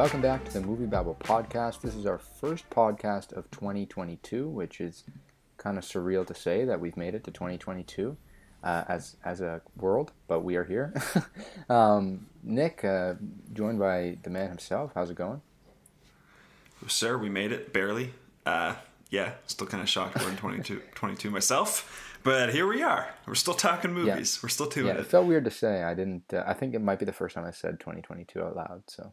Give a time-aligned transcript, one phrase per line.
[0.00, 1.82] Welcome back to the MovieBabble podcast.
[1.82, 5.04] This is our first podcast of 2022, which is
[5.58, 8.16] kind of surreal to say that we've made it to 2022
[8.64, 10.94] uh, as as a world, but we are here.
[11.68, 13.12] um, Nick, uh,
[13.52, 14.92] joined by the man himself.
[14.94, 15.42] How's it going?
[16.86, 18.14] Sir, we made it barely.
[18.46, 18.76] Uh,
[19.10, 23.10] yeah, still kind of shocked we're in 22, 22 myself, but here we are.
[23.26, 24.36] We're still talking movies.
[24.36, 24.40] Yeah.
[24.44, 25.00] We're still doing yeah, it.
[25.00, 25.82] it felt weird to say.
[25.82, 26.32] I didn't.
[26.32, 28.84] Uh, I think it might be the first time I said 2022 out loud.
[28.88, 29.12] So.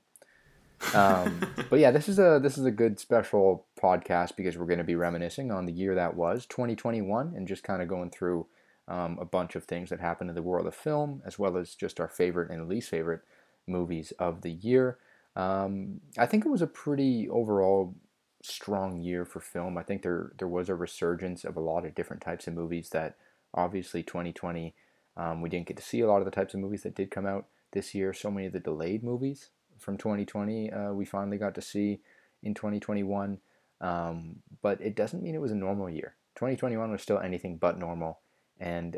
[0.94, 4.78] Um, but yeah, this is a this is a good special podcast because we're going
[4.78, 8.48] to be reminiscing on the year that was 2021 and just kind of going through
[8.88, 11.76] um, a bunch of things that happened in the world of film, as well as
[11.76, 13.22] just our favorite and least favorite
[13.68, 14.98] movies of the year.
[15.36, 17.96] Um, I think it was a pretty overall
[18.42, 19.78] strong year for film.
[19.78, 22.90] I think there there was a resurgence of a lot of different types of movies
[22.90, 23.16] that
[23.54, 24.74] obviously 2020
[25.18, 27.10] um, we didn't get to see a lot of the types of movies that did
[27.10, 28.14] come out this year.
[28.14, 32.00] So many of the delayed movies from 2020 uh, we finally got to see
[32.44, 33.40] in 2021.
[33.80, 36.16] Um, but it doesn't mean it was a normal year.
[36.36, 38.20] 2021 was still anything but normal.
[38.60, 38.98] And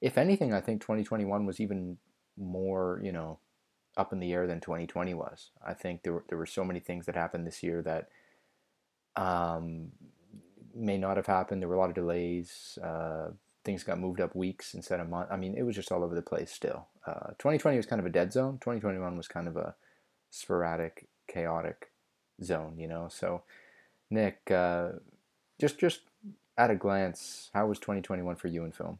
[0.00, 1.98] if anything, I think 2021 was even
[2.36, 3.38] more, you know,
[3.96, 5.50] up in the air than 2020 was.
[5.64, 8.08] I think there were, there were so many things that happened this year that
[9.20, 9.92] um,
[10.74, 11.62] may not have happened.
[11.62, 12.78] There were a lot of delays.
[12.82, 13.28] Uh,
[13.64, 15.32] things got moved up weeks instead of months.
[15.32, 16.88] I mean, it was just all over the place still.
[17.06, 18.54] Uh, 2020 was kind of a dead zone.
[18.60, 19.74] 2021 was kind of a
[20.30, 21.90] sporadic, chaotic
[22.42, 23.08] zone, you know?
[23.10, 23.42] So,
[24.10, 24.92] Nick, uh,
[25.58, 26.00] just just
[26.58, 28.98] at a glance, how was 2021 for you in film?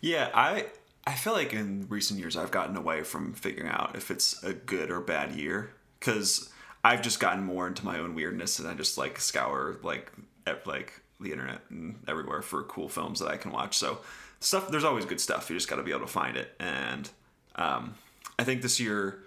[0.00, 0.66] Yeah, I
[1.06, 4.52] I feel like in recent years I've gotten away from figuring out if it's a
[4.52, 6.50] good or bad year because
[6.82, 10.12] I've just gotten more into my own weirdness and I just like scour like
[10.46, 13.76] at, like the internet and everywhere for cool films that I can watch.
[13.76, 13.98] So
[14.40, 15.48] stuff there's always good stuff.
[15.48, 17.08] You just got to be able to find it, and
[17.56, 17.94] um,
[18.38, 19.23] I think this year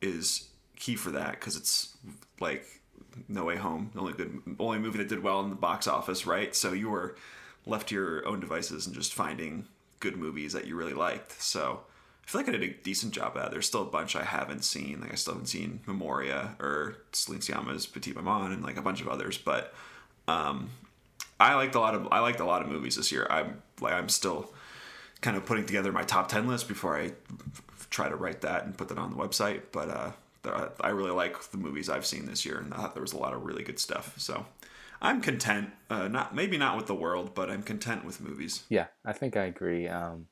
[0.00, 1.96] is key for that because it's
[2.40, 2.64] like
[3.28, 6.26] no Way Home, the only good, only movie that did well in the box office,
[6.26, 6.54] right?
[6.54, 7.16] So you were
[7.66, 9.66] left to your own devices and just finding
[10.00, 11.40] good movies that you really liked.
[11.42, 11.80] So
[12.24, 13.46] I feel like I did a decent job at.
[13.46, 13.50] It.
[13.52, 15.00] There's still a bunch I haven't seen.
[15.00, 19.00] Like I still haven't seen Memoria or Celine Sciamma's Petite Maman and like a bunch
[19.00, 19.38] of others.
[19.38, 19.74] But
[20.28, 20.70] um,
[21.40, 23.26] I liked a lot of I liked a lot of movies this year.
[23.30, 24.52] I'm like I'm still
[25.20, 27.12] kind of putting together my top ten list before I
[27.90, 29.62] try to write that and put that on the website.
[29.72, 33.02] But uh, I really like the movies I've seen this year, and I thought there
[33.02, 34.14] was a lot of really good stuff.
[34.18, 34.46] So
[35.00, 35.70] I'm content.
[35.90, 38.64] Uh, not maybe not with the world, but I'm content with movies.
[38.68, 39.88] Yeah, I think I agree.
[39.88, 40.26] Um,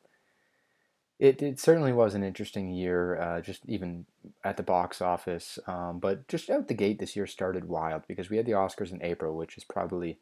[1.19, 4.07] it it certainly was an interesting year, uh, just even
[4.45, 5.59] at the box office.
[5.67, 8.93] Um, but just out the gate, this year started wild because we had the Oscars
[8.93, 10.19] in April, which is probably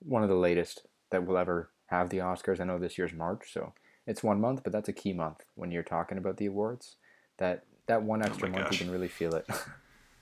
[0.00, 2.60] one of the latest that we'll ever have the Oscars.
[2.60, 3.72] I know this year's March, so
[4.06, 6.96] it's one month, but that's a key month when you're talking about the awards.
[7.38, 8.72] That that one oh extra oh month, gosh.
[8.72, 9.46] you can really feel it.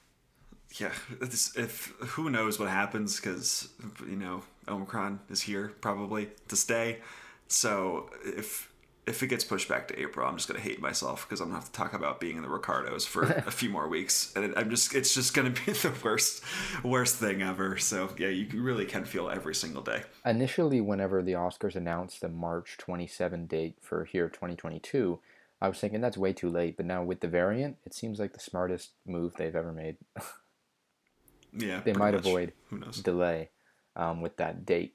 [0.79, 3.69] yeah, if who knows what happens because
[4.09, 6.99] you know Omicron is here probably to stay.
[7.49, 8.72] So if
[9.05, 11.59] if it gets pushed back to April, I'm just gonna hate myself because I'm gonna
[11.59, 14.71] have to talk about being in the Ricardos for a few more weeks, and I'm
[14.71, 16.43] just it's just gonna be the worst
[16.85, 17.79] worst thing ever.
[17.79, 20.03] So yeah, you really can feel every single day.
[20.25, 25.19] Initially, whenever the Oscars announced the March 27 date for here 2022,
[25.61, 28.33] I was thinking that's way too late, but now with the variant, it seems like
[28.33, 29.97] the smartest move they've ever made.
[31.53, 32.27] yeah, they might much.
[32.27, 32.53] avoid
[33.03, 33.51] delay
[33.97, 34.95] um, with that date.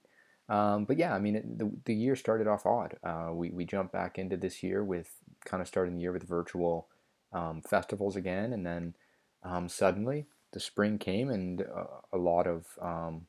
[0.49, 2.97] Um, but yeah, I mean, it, the, the year started off odd.
[3.03, 5.09] Uh, we, we jumped back into this year with
[5.45, 6.87] kind of starting the year with virtual
[7.33, 8.95] um, festivals again, and then
[9.43, 13.27] um, suddenly the spring came and uh, a lot of um,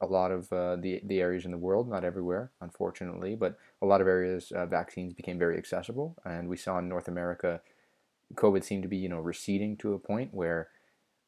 [0.00, 3.86] a lot of uh, the the areas in the world, not everywhere, unfortunately, but a
[3.86, 7.60] lot of areas, uh, vaccines became very accessible, and we saw in North America,
[8.34, 10.68] COVID seemed to be you know receding to a point where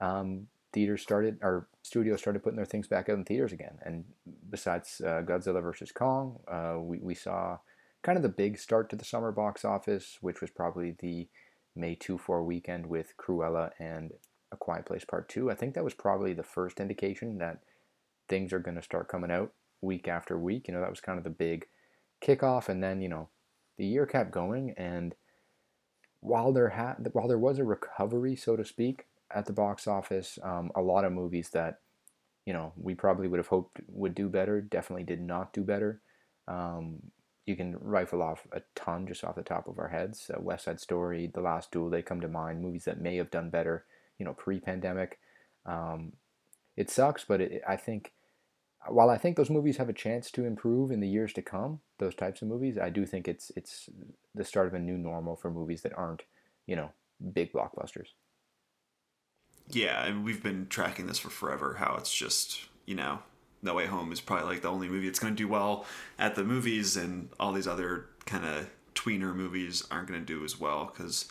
[0.00, 3.78] um, theaters started or studios started putting their things back out in theaters again.
[3.82, 4.04] And
[4.50, 7.58] besides uh, Godzilla versus Kong, uh, we we saw
[8.02, 11.28] kind of the big start to the summer box office, which was probably the
[11.76, 14.12] May two four weekend with Cruella and
[14.52, 15.50] A Quiet Place Part Two.
[15.50, 17.60] I think that was probably the first indication that
[18.28, 20.68] things are going to start coming out week after week.
[20.68, 21.66] You know, that was kind of the big
[22.24, 23.28] kickoff, and then you know,
[23.76, 25.14] the year kept going, and
[26.20, 30.38] while there had while there was a recovery, so to speak, at the box office,
[30.42, 31.80] um, a lot of movies that
[32.46, 36.00] you know we probably would have hoped would do better definitely did not do better.
[36.48, 36.98] Um,
[37.46, 40.30] you can rifle off a ton just off the top of our heads.
[40.32, 42.60] Uh, West Side Story, The Last Duel, they come to mind.
[42.60, 43.86] Movies that may have done better,
[44.18, 45.18] you know, pre-pandemic.
[45.66, 46.12] Um,
[46.76, 48.12] it sucks, but it, I think
[48.88, 51.80] while I think those movies have a chance to improve in the years to come,
[51.98, 53.88] those types of movies, I do think it's it's
[54.34, 56.22] the start of a new normal for movies that aren't,
[56.66, 56.90] you know,
[57.32, 58.08] big blockbusters.
[59.70, 61.74] Yeah, and we've been tracking this for forever.
[61.78, 63.20] How it's just you know,
[63.62, 65.84] No Way Home is probably like the only movie that's going to do well
[66.18, 70.44] at the movies, and all these other kind of tweener movies aren't going to do
[70.44, 71.26] as well because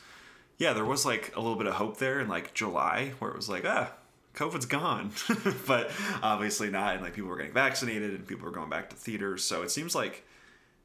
[0.57, 3.37] yeah, there was like a little bit of hope there in like July where it
[3.37, 3.93] was like ah.
[4.35, 5.11] COVID's gone,
[5.67, 5.91] but
[6.21, 6.93] obviously not.
[6.93, 9.43] And like people were getting vaccinated and people were going back to theaters.
[9.43, 10.23] So it seems like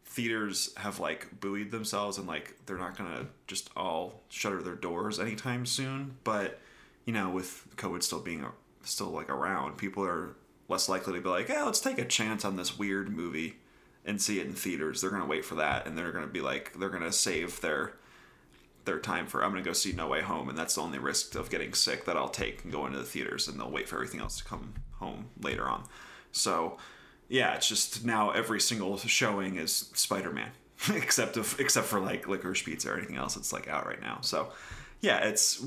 [0.07, 5.21] theaters have like buoyed themselves and like they're not gonna just all shutter their doors
[5.21, 6.17] anytime soon.
[6.25, 6.59] But
[7.05, 8.45] you know, with COVID still being
[8.83, 10.37] still like around, people are
[10.69, 13.57] less likely to be like, "Yeah, let's take a chance on this weird movie
[14.05, 16.73] and see it in theaters." They're gonna wait for that, and they're gonna be like,
[16.79, 17.95] they're gonna save their
[18.85, 21.35] their time for I'm gonna go see No Way Home, and that's the only risk
[21.35, 23.97] of getting sick that I'll take and go into the theaters, and they'll wait for
[23.97, 25.85] everything else to come home later on.
[26.33, 26.79] So
[27.29, 30.51] yeah, it's just now every single showing is Spider Man,
[30.95, 34.19] except if, except for like Licorice Pizza or anything else that's like out right now.
[34.21, 34.53] So
[35.01, 35.65] yeah, it's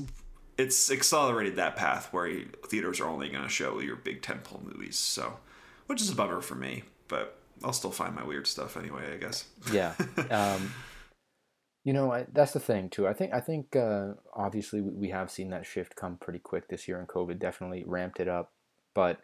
[0.58, 2.28] it's accelerated that path where
[2.66, 4.98] theaters are only going to show your big tentpole movies.
[4.98, 5.38] So,
[5.86, 9.14] which is a bummer for me, but I'll still find my weird stuff anyway.
[9.14, 9.46] I guess.
[9.72, 9.94] Yeah.
[10.30, 10.72] Um,
[11.84, 13.08] you know, I, that's the thing too.
[13.08, 16.86] I think I think uh, obviously we have seen that shift come pretty quick this
[16.86, 18.52] year, and COVID definitely ramped it up.
[18.94, 19.20] But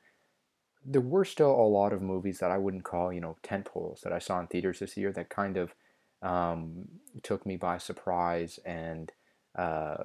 [0.85, 4.01] there were still a lot of movies that I wouldn't call, you know, tent poles
[4.03, 5.75] that I saw in theaters this year that kind of
[6.23, 6.87] um,
[7.23, 9.11] took me by surprise and
[9.59, 10.05] uh,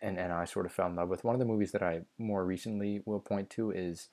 [0.00, 1.24] and and I sort of fell in love with.
[1.24, 4.08] One of the movies that I more recently will point to is,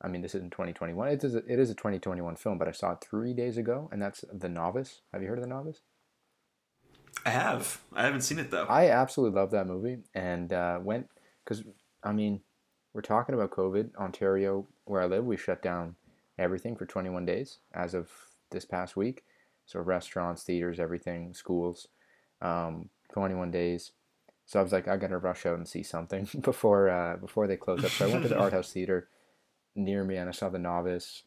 [0.00, 1.08] I mean, this isn't 2021.
[1.08, 3.88] It is a, it is a 2021 film, but I saw it three days ago,
[3.92, 5.00] and that's The Novice.
[5.12, 5.80] Have you heard of The Novice?
[7.24, 7.80] I have.
[7.92, 8.64] I haven't seen it though.
[8.64, 11.08] I absolutely love that movie, and uh, went
[11.44, 11.62] because
[12.02, 12.40] I mean,
[12.94, 13.94] we're talking about COVID.
[13.96, 15.96] Ontario where I live, we shut down
[16.38, 18.10] everything for 21 days as of
[18.50, 19.24] this past week.
[19.66, 21.88] So restaurants, theaters, everything, schools,
[22.40, 23.92] um, 21 days.
[24.52, 27.56] So I was like, I gotta rush out and see something before uh, before they
[27.56, 27.90] close up.
[27.90, 29.08] So I went to the art house theater
[29.74, 31.22] near me and I saw the novice.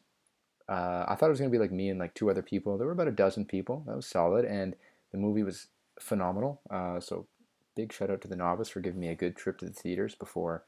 [0.68, 2.78] Uh, I thought it was gonna be like me and like two other people.
[2.78, 3.82] There were about a dozen people.
[3.88, 4.76] That was solid, and
[5.10, 5.66] the movie was
[5.98, 6.60] phenomenal.
[6.70, 7.26] Uh, so
[7.74, 10.14] big shout out to the novice for giving me a good trip to the theaters
[10.14, 10.62] before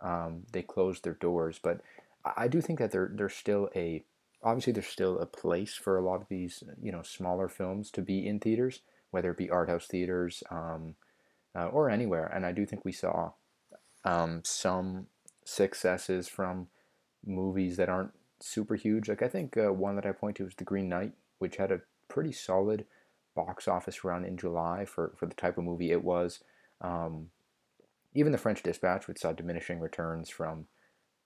[0.00, 1.60] um, they closed their doors.
[1.62, 1.80] But
[2.36, 4.02] I do think that there there's still a
[4.42, 8.02] obviously there's still a place for a lot of these you know smaller films to
[8.02, 8.80] be in theaters,
[9.12, 10.96] whether it be art house theaters um,
[11.54, 12.26] uh, or anywhere.
[12.26, 13.32] And I do think we saw
[14.04, 15.06] um, some
[15.44, 16.68] successes from
[17.24, 19.08] movies that aren't super huge.
[19.08, 21.72] Like I think uh, one that I point to is The Green Knight, which had
[21.72, 22.86] a pretty solid
[23.34, 26.40] box office run in July for for the type of movie it was.
[26.80, 27.30] Um,
[28.14, 30.66] even the French Dispatch, which saw diminishing returns from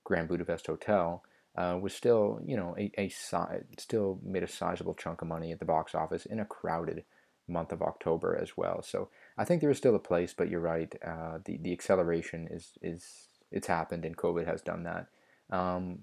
[0.04, 1.22] Grand Budapest Hotel,
[1.56, 5.52] uh, was still, you know, a, a si- still made a sizable chunk of money
[5.52, 7.04] at the box office in a crowded
[7.48, 8.82] month of October as well.
[8.82, 10.94] So I think there is still a place, but you're right.
[11.04, 15.06] Uh, the the acceleration is is it's happened, and COVID has done that.
[15.50, 15.98] Um,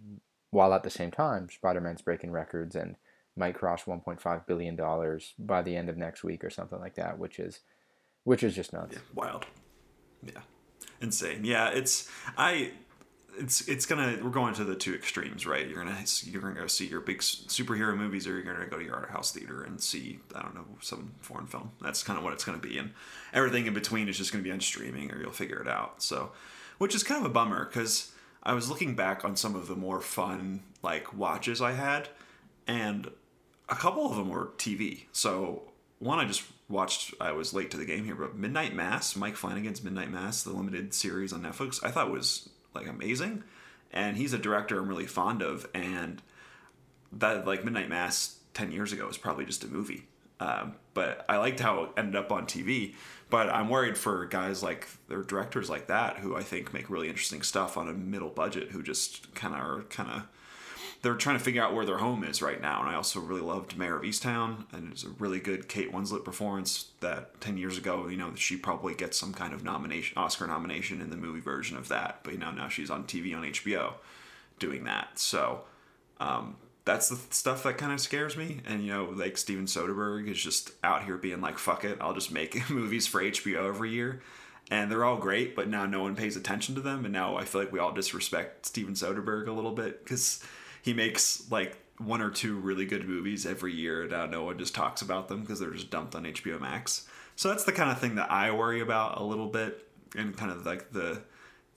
[0.52, 2.96] while at the same time, Spider-Man's breaking records and
[3.38, 7.18] might cross 1.5 billion dollars by the end of next week or something like that,
[7.18, 7.62] which is
[8.24, 8.94] which is just nuts.
[8.94, 9.46] Yeah, wild.
[10.24, 10.42] Yeah,
[11.02, 11.44] insane.
[11.44, 12.72] Yeah, it's I
[13.38, 15.68] it's it's gonna we're going to the two extremes, right?
[15.68, 18.84] You're gonna you're gonna go see your big superhero movies, or you're gonna go to
[18.84, 21.72] your art house theater and see I don't know some foreign film.
[21.82, 22.92] That's kind of what it's gonna be, and
[23.34, 26.04] everything in between is just gonna be on streaming, or you'll figure it out.
[26.04, 26.32] So,
[26.78, 28.12] which is kind of a bummer because
[28.44, 32.10] I was looking back on some of the more fun like watches I had,
[32.68, 33.10] and
[33.70, 35.06] a couple of them were TV.
[35.12, 35.64] So
[36.00, 37.14] one I just watched.
[37.22, 40.52] I was late to the game here, but Midnight Mass, Mike Flanagan's Midnight Mass, the
[40.52, 43.44] limited series on Netflix, I thought was like amazing,
[43.92, 46.22] and he's a director I'm really fond of, and
[47.12, 50.08] that like Midnight Mass ten years ago was probably just a movie.
[50.40, 52.96] Um, but I liked how it ended up on TV.
[53.30, 57.08] But I'm worried for guys like their directors like that who I think make really
[57.08, 60.28] interesting stuff on a middle budget who just kind of are kind of
[61.02, 62.82] they're trying to figure out where their home is right now.
[62.82, 65.92] And I also really loved Mare of Easttown, and it was a really good Kate
[65.92, 66.90] Winslet performance.
[67.00, 71.02] That ten years ago, you know, she probably gets some kind of nomination, Oscar nomination
[71.02, 72.20] in the movie version of that.
[72.24, 73.94] But you know, now she's on TV on HBO,
[74.60, 75.18] doing that.
[75.18, 75.62] So
[76.20, 78.62] um, that's the stuff that kind of scares me.
[78.68, 82.14] And you know, like Steven Soderbergh is just out here being like, "Fuck it, I'll
[82.14, 84.22] just make movies for HBO every year."
[84.70, 87.44] and they're all great, but now no one pays attention to them, and now I
[87.44, 90.42] feel like we all disrespect Steven Soderbergh a little bit because
[90.82, 94.08] he makes like one or two really good movies every year.
[94.08, 97.08] Now no one just talks about them because they're just dumped on HBO Max.
[97.36, 100.52] So that's the kind of thing that I worry about a little bit, and kind
[100.52, 101.22] of like the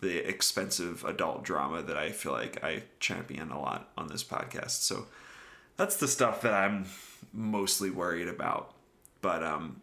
[0.01, 4.83] the expensive adult drama that I feel like I champion a lot on this podcast.
[4.83, 5.07] So
[5.77, 6.87] that's the stuff that I'm
[7.33, 8.75] mostly worried about.
[9.23, 9.81] But um,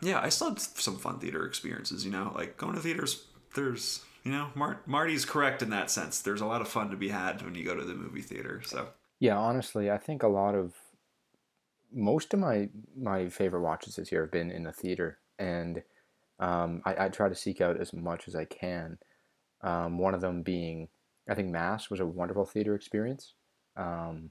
[0.00, 2.04] yeah, I still had some fun theater experiences.
[2.04, 3.26] You know, like going to theaters.
[3.54, 6.20] There's you know, Mar- Marty's correct in that sense.
[6.20, 8.62] There's a lot of fun to be had when you go to the movie theater.
[8.64, 8.88] So
[9.18, 10.74] yeah, honestly, I think a lot of
[11.92, 15.82] most of my my favorite watches this year have been in the theater, and
[16.38, 18.98] um, I, I, try to seek out as much as I can.
[19.60, 20.88] Um, one of them being,
[21.28, 23.34] I think Mass was a wonderful theater experience.
[23.76, 24.30] Um,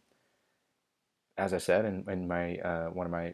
[1.38, 3.34] as I said in, in my uh, one of my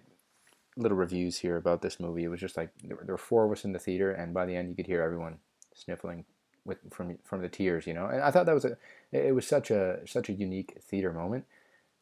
[0.76, 3.46] little reviews here about this movie, it was just like there were, there were four
[3.46, 5.38] of us in the theater, and by the end, you could hear everyone
[5.74, 6.26] sniffling
[6.68, 8.06] with from from the tears, you know.
[8.06, 8.78] And I thought that was a
[9.12, 11.46] it was such a such a unique theater moment.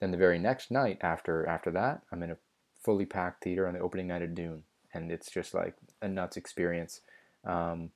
[0.02, 2.38] Then the very next night after after that, I'm in a
[2.84, 6.36] fully packed theater on the opening night of Dune, and it's just like a nuts
[6.36, 7.02] experience.
[7.46, 7.92] Um,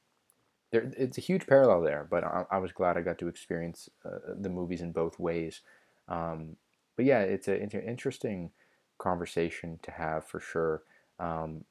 [0.71, 3.89] there, it's a huge parallel there, but I, I was glad I got to experience
[4.05, 5.61] uh, the movies in both ways.
[6.07, 6.57] Um,
[6.95, 8.51] but yeah, it's, a, an interesting
[8.99, 10.83] conversation to have for sure.
[11.19, 11.65] Um,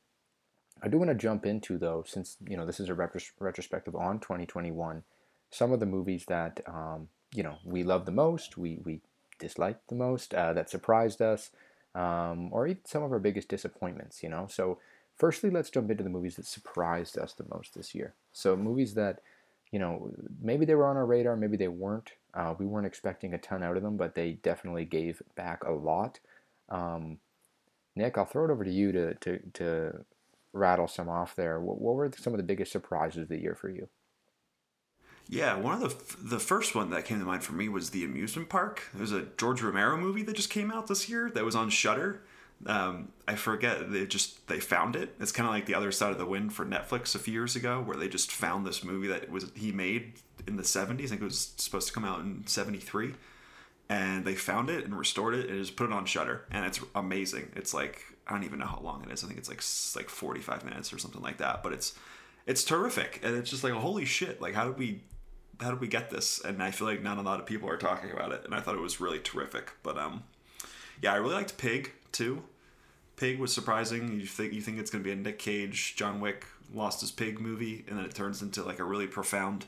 [0.82, 3.94] I do want to jump into though, since you know this is a retros- retrospective
[3.96, 5.02] on 2021,
[5.50, 9.00] some of the movies that um, you know we love the most, we we
[9.38, 11.50] disliked the most, uh, that surprised us,
[11.94, 14.22] um, or even some of our biggest disappointments.
[14.22, 14.78] You know, so
[15.16, 18.14] firstly, let's jump into the movies that surprised us the most this year.
[18.32, 19.20] So movies that
[19.72, 22.12] you know maybe they were on our radar, maybe they weren't.
[22.34, 25.72] Uh, we weren't expecting a ton out of them, but they definitely gave back a
[25.72, 26.20] lot.
[26.68, 27.18] Um,
[27.96, 30.04] Nick, I'll throw it over to you to to to
[30.52, 31.60] rattle some off there.
[31.60, 33.88] What, what were some of the biggest surprises of the year for you?
[35.28, 38.04] Yeah, one of the the first one that came to mind for me was the
[38.04, 38.84] amusement park.
[38.94, 42.22] There's a George Romero movie that just came out this year that was on Shudder.
[42.66, 45.14] Um, I forget they just they found it.
[45.20, 47.56] It's kind of like the other side of the wind for Netflix a few years
[47.56, 50.14] ago, where they just found this movie that was he made
[50.46, 51.04] in the 70s.
[51.04, 53.14] I think it was supposed to come out in 73,
[53.88, 56.80] and they found it and restored it and just put it on Shudder, and it's
[56.94, 57.50] amazing.
[57.56, 59.24] It's like I don't even know how long it is.
[59.24, 59.62] I think it's like
[59.96, 61.62] like 45 minutes or something like that.
[61.62, 61.98] But it's
[62.46, 64.40] it's terrific, and it's just like holy shit!
[64.40, 65.02] Like how did we
[65.60, 66.40] how did we get this?
[66.44, 68.60] And I feel like not a lot of people are talking about it, and I
[68.60, 69.72] thought it was really terrific.
[69.82, 70.24] But um,
[71.02, 72.42] yeah, I really liked Pig too.
[73.16, 74.20] Pig was surprising.
[74.20, 77.40] You think you think it's gonna be a Nick Cage, John Wick lost his pig
[77.40, 79.64] movie, and then it turns into like a really profound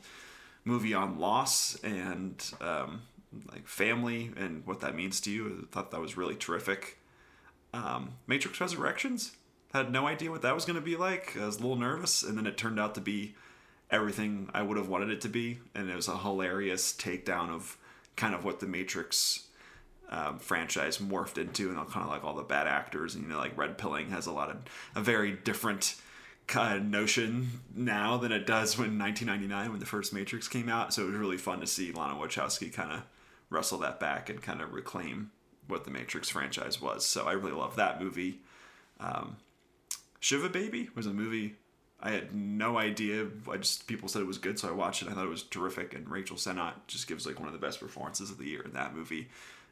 [0.65, 3.03] movie on loss and um,
[3.53, 5.67] like family and what that means to you.
[5.71, 6.99] I thought that was really terrific.
[7.73, 9.37] Um, Matrix Resurrections
[9.73, 11.37] had no idea what that was going to be like.
[11.37, 13.35] I was a little nervous, and then it turned out to be
[13.91, 17.77] everything I would have wanted it to be, and it was a hilarious takedown of
[18.17, 19.47] kind of what the Matrix
[20.09, 23.39] um, franchise morphed into, and kind of like all the bad actors, and you know,
[23.39, 24.57] like red pilling has a lot of
[24.97, 25.95] a very different
[26.49, 30.93] kind of notion now than it does when 1999 when the first Matrix came out.
[30.93, 33.03] So it was really fun to see Lana Wachowski kind of
[33.51, 35.31] wrestle that back and kind of reclaim
[35.67, 37.05] what the Matrix franchise was.
[37.05, 38.41] So I really love that movie.
[38.99, 39.37] Um,
[40.21, 41.57] Shiva Baby was a movie
[42.03, 43.27] I had no idea.
[43.51, 45.09] I just people said it was good, so I watched it.
[45.09, 47.79] I thought it was terrific, and Rachel Sennott just gives like one of the best
[47.79, 49.29] performances of the year in that movie.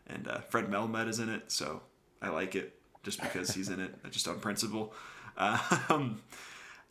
[0.07, 1.83] And uh, Fred Melamed is in it, so
[2.21, 4.95] I like it just because he's in it, just on principle.
[5.89, 6.21] Um,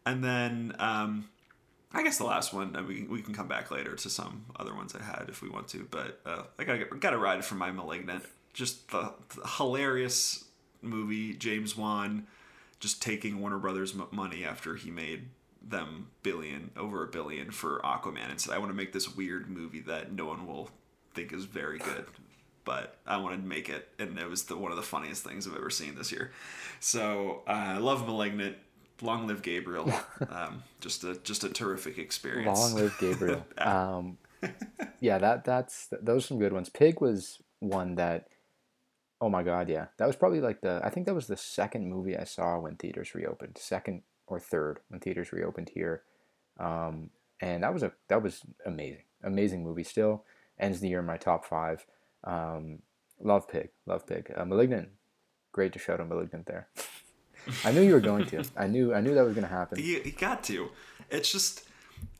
[0.05, 1.27] and then um,
[1.91, 4.93] I guess the last one, we we can come back later to some other ones
[4.93, 5.87] I had if we want to.
[5.89, 8.25] But uh, I got got to ride for my malignant.
[8.53, 10.45] Just the, the, hilarious
[10.81, 12.27] movie, James Wan,
[12.79, 15.29] just taking Warner Brothers money after he made
[15.61, 19.49] them billion over a billion for Aquaman and said, "I want to make this weird
[19.49, 20.69] movie that no one will
[21.13, 22.05] think is very good."
[22.65, 25.47] But I wanted to make it, and it was the, one of the funniest things
[25.47, 26.33] I've ever seen this year.
[26.81, 28.57] So uh, I love *Malignant*.
[29.01, 29.91] Long live Gabriel!
[30.29, 32.59] Um, just a just a terrific experience.
[32.59, 33.45] Long live Gabriel!
[33.59, 34.17] um,
[34.99, 36.69] yeah, that that's those are some good ones.
[36.69, 38.27] Pig was one that
[39.19, 39.87] Oh my god, yeah.
[39.97, 42.75] That was probably like the I think that was the second movie I saw when
[42.75, 43.57] theaters reopened.
[43.57, 46.03] Second or third when theaters reopened here.
[46.59, 47.09] Um,
[47.41, 49.03] and that was a that was amazing.
[49.23, 50.23] Amazing movie still.
[50.59, 51.85] Ends the year in my top five.
[52.23, 52.79] Um,
[53.19, 53.69] love Pig.
[53.85, 54.31] Love Pig.
[54.35, 54.89] Uh, Malignant.
[55.51, 56.67] Great to shout out Malignant there.
[57.63, 58.43] I knew you were going to.
[58.55, 59.79] I knew I knew that was gonna happen.
[59.79, 60.69] You, you got to.
[61.09, 61.67] It's just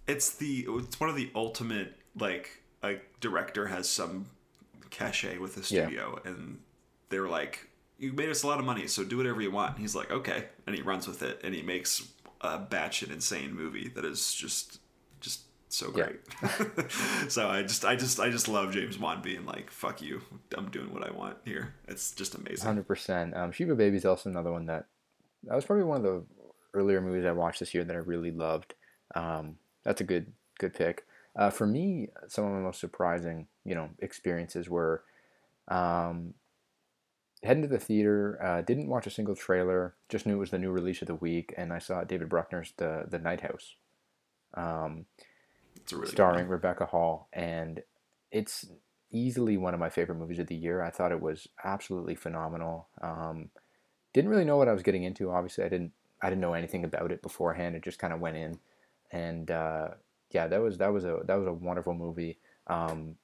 [0.08, 4.28] it's the it's one of the ultimate like a director has some
[4.90, 6.32] cachet with the studio yeah.
[6.32, 6.60] and
[7.10, 9.82] they're like, "You made us a lot of money, so do whatever you want." And
[9.82, 12.08] he's like, "Okay," and he runs with it, and he makes
[12.42, 14.80] a batshit insane movie that is just
[15.20, 16.20] just so great.
[16.42, 16.88] Yeah.
[17.28, 20.22] so I just I just I just love James Wan being like, "Fuck you,
[20.58, 22.66] I'm doing what I want here." It's just amazing.
[22.66, 23.36] Hundred percent.
[23.36, 24.88] Um, Shiva Baby is also another one that
[25.48, 26.24] that was probably one of the
[26.74, 28.74] earlier movies I watched this year that I really loved.
[29.16, 31.06] Um, that's a good good pick.
[31.36, 35.04] Uh, for me, some of my most surprising, you know, experiences were
[35.68, 36.34] um,
[37.44, 40.58] heading to the theater, uh, didn't watch a single trailer, just knew it was the
[40.58, 43.76] new release of the week, and I saw David Bruckner's The the Night House.
[44.54, 45.06] Um,
[45.92, 47.82] really starring Rebecca Hall, and
[48.32, 48.66] it's
[49.12, 50.82] easily one of my favorite movies of the year.
[50.82, 52.88] I thought it was absolutely phenomenal.
[53.02, 53.50] Um,
[54.18, 55.30] didn't really know what I was getting into.
[55.30, 57.76] Obviously, I didn't I didn't know anything about it beforehand.
[57.76, 58.60] It just kind of went in,
[59.12, 59.90] and uh,
[60.32, 62.40] yeah, that was that was a that was a wonderful movie.
[62.66, 63.18] Um,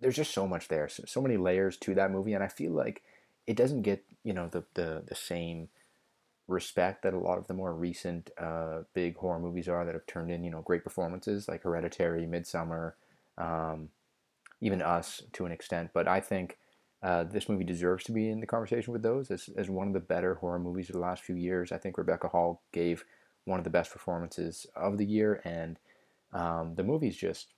[0.00, 2.72] there's just so much there, so, so many layers to that movie, and I feel
[2.72, 3.02] like
[3.46, 5.68] it doesn't get you know the the the same
[6.48, 10.06] respect that a lot of the more recent uh, big horror movies are that have
[10.06, 12.94] turned in you know great performances like Hereditary, Midsommar,
[13.38, 13.90] um,
[14.60, 15.90] even Us to an extent.
[15.94, 16.58] But I think
[17.02, 19.94] uh, this movie deserves to be in the conversation with those as, as one of
[19.94, 21.72] the better horror movies of the last few years.
[21.72, 23.04] I think Rebecca Hall gave
[23.44, 25.78] one of the best performances of the year, and
[26.32, 27.54] um, the movie's just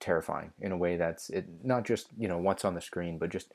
[0.00, 3.30] terrifying in a way that's it not just you know what's on the screen, but
[3.30, 3.52] just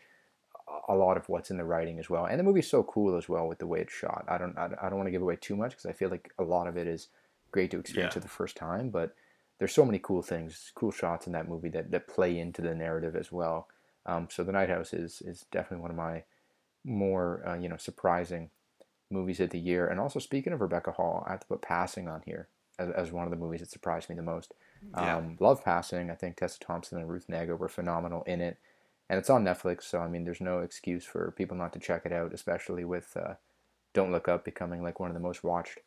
[0.88, 2.26] a lot of what's in the writing as well.
[2.26, 4.26] And the movie's so cool as well with the way it's shot.
[4.28, 6.32] I don't I, I don't want to give away too much because I feel like
[6.38, 7.08] a lot of it is
[7.52, 8.14] great to experience yeah.
[8.14, 9.16] for the first time, but
[9.58, 12.76] there's so many cool things, cool shots in that movie that, that play into the
[12.76, 13.68] narrative as well.
[14.06, 16.24] Um, so the Night House is is definitely one of my
[16.84, 18.50] more uh, you know surprising
[19.12, 19.88] movies of the year.
[19.88, 23.12] And also speaking of Rebecca Hall, I have to put Passing on here as, as
[23.12, 24.54] one of the movies that surprised me the most.
[24.94, 25.18] Yeah.
[25.18, 26.10] Um, love Passing.
[26.10, 28.58] I think Tessa Thompson and Ruth Negga were phenomenal in it,
[29.10, 29.84] and it's on Netflix.
[29.84, 33.16] So I mean, there's no excuse for people not to check it out, especially with
[33.16, 33.36] uh,
[33.94, 35.80] Don't Look Up becoming like one of the most watched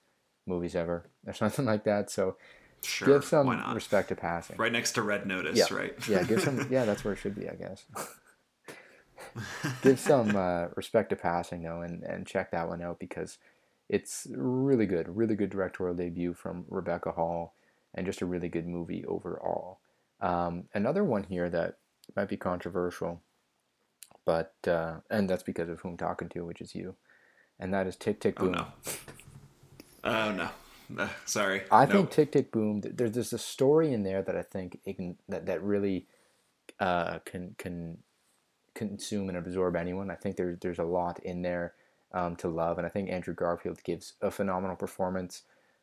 [0.47, 2.11] movies ever or something like that.
[2.11, 2.37] So
[2.83, 4.57] Sure, give some respect to passing.
[4.57, 5.77] Right next to Red Notice, yeah.
[5.77, 6.09] right?
[6.09, 6.67] yeah, give some.
[6.71, 7.85] Yeah, that's where it should be, I guess.
[9.83, 13.39] give some uh, respect to passing though, and and check that one out because
[13.89, 17.55] it's really good, really good directorial debut from Rebecca Hall,
[17.95, 19.81] and just a really good movie overall.
[20.21, 21.79] Um, another one here that
[22.17, 23.23] might be controversial,
[24.25, 26.97] but uh, and that's because of who I'm talking to, which is you,
[27.59, 28.55] and that is Tick Tick Boom.
[28.57, 28.67] Oh no.
[30.05, 30.49] Oh no.
[31.25, 31.63] sorry.
[31.71, 31.93] I nope.
[31.93, 32.81] think Tick Tick Boom.
[32.81, 36.07] There's there's a story in there that I think can, that that really
[36.81, 37.99] uh, can can
[38.75, 40.11] consume and absorb anyone.
[40.11, 41.75] I think there's there's a lot in there
[42.13, 45.43] um, to love, and I think Andrew Garfield gives a phenomenal performance.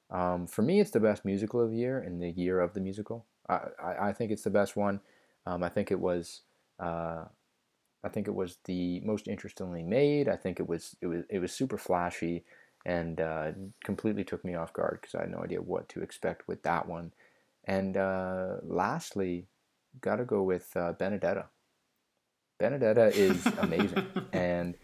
[0.09, 2.79] Um, for me, it's the best musical of the year in the year of the
[2.79, 3.25] musical.
[3.49, 5.01] I, I, I think it's the best one.
[5.45, 6.41] Um, I think it was.
[6.79, 7.25] Uh,
[8.03, 10.29] I think it was the most interestingly made.
[10.29, 12.43] I think it was it was it was super flashy
[12.85, 13.51] and uh,
[13.83, 16.87] completely took me off guard because I had no idea what to expect with that
[16.87, 17.13] one.
[17.65, 19.47] And uh, lastly,
[20.01, 21.47] got to go with uh, Benedetta.
[22.59, 24.75] Benedetta is amazing, and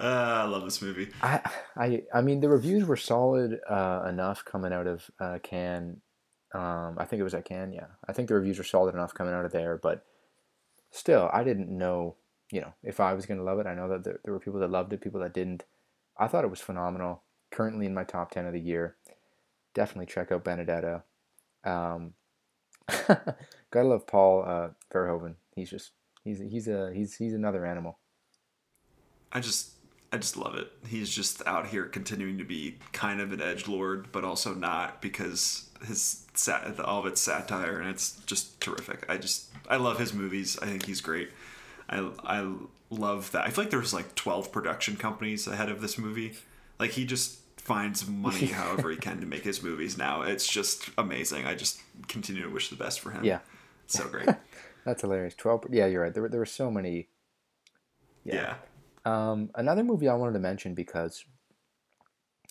[0.00, 1.08] uh, I love this movie.
[1.22, 1.40] I,
[1.76, 6.00] I, I mean, the reviews were solid uh, enough coming out of uh, Cannes.
[6.54, 7.74] Um, I think it was at Cannes.
[7.74, 10.06] Yeah, I think the reviews were solid enough coming out of there, but
[10.92, 12.16] still, I didn't know.
[12.52, 14.40] You know, if I was going to love it, I know that there, there were
[14.40, 15.64] people that loved it, people that didn't.
[16.16, 17.23] I thought it was phenomenal.
[17.54, 18.96] Currently in my top 10 of the year.
[19.74, 21.04] Definitely check out Benedetta.
[21.62, 22.14] Um,
[23.70, 25.36] gotta love Paul uh, Verhoeven.
[25.54, 25.92] He's just
[26.24, 27.98] he's he's a he's he's another animal.
[29.32, 29.70] I just
[30.12, 30.68] I just love it.
[30.88, 35.00] He's just out here continuing to be kind of an edge lord, but also not
[35.00, 39.06] because his sat all of it's satire and it's just terrific.
[39.08, 40.58] I just I love his movies.
[40.60, 41.30] I think he's great.
[41.88, 42.52] I I
[42.90, 43.46] love that.
[43.46, 46.34] I feel like there's like 12 production companies ahead of this movie.
[46.80, 50.22] Like he just finds money however he can to make his movies now.
[50.22, 51.46] It's just amazing.
[51.46, 53.24] I just continue to wish the best for him.
[53.24, 53.40] Yeah.
[53.86, 54.28] So great.
[54.84, 55.34] That's hilarious.
[55.34, 56.12] 12 Yeah, you're right.
[56.12, 57.08] There were, there were so many
[58.24, 58.34] Yeah.
[59.04, 59.30] yeah.
[59.30, 61.24] Um, another movie I wanted to mention because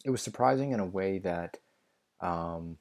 [0.04, 1.58] it was surprising in a way that
[2.22, 2.78] um,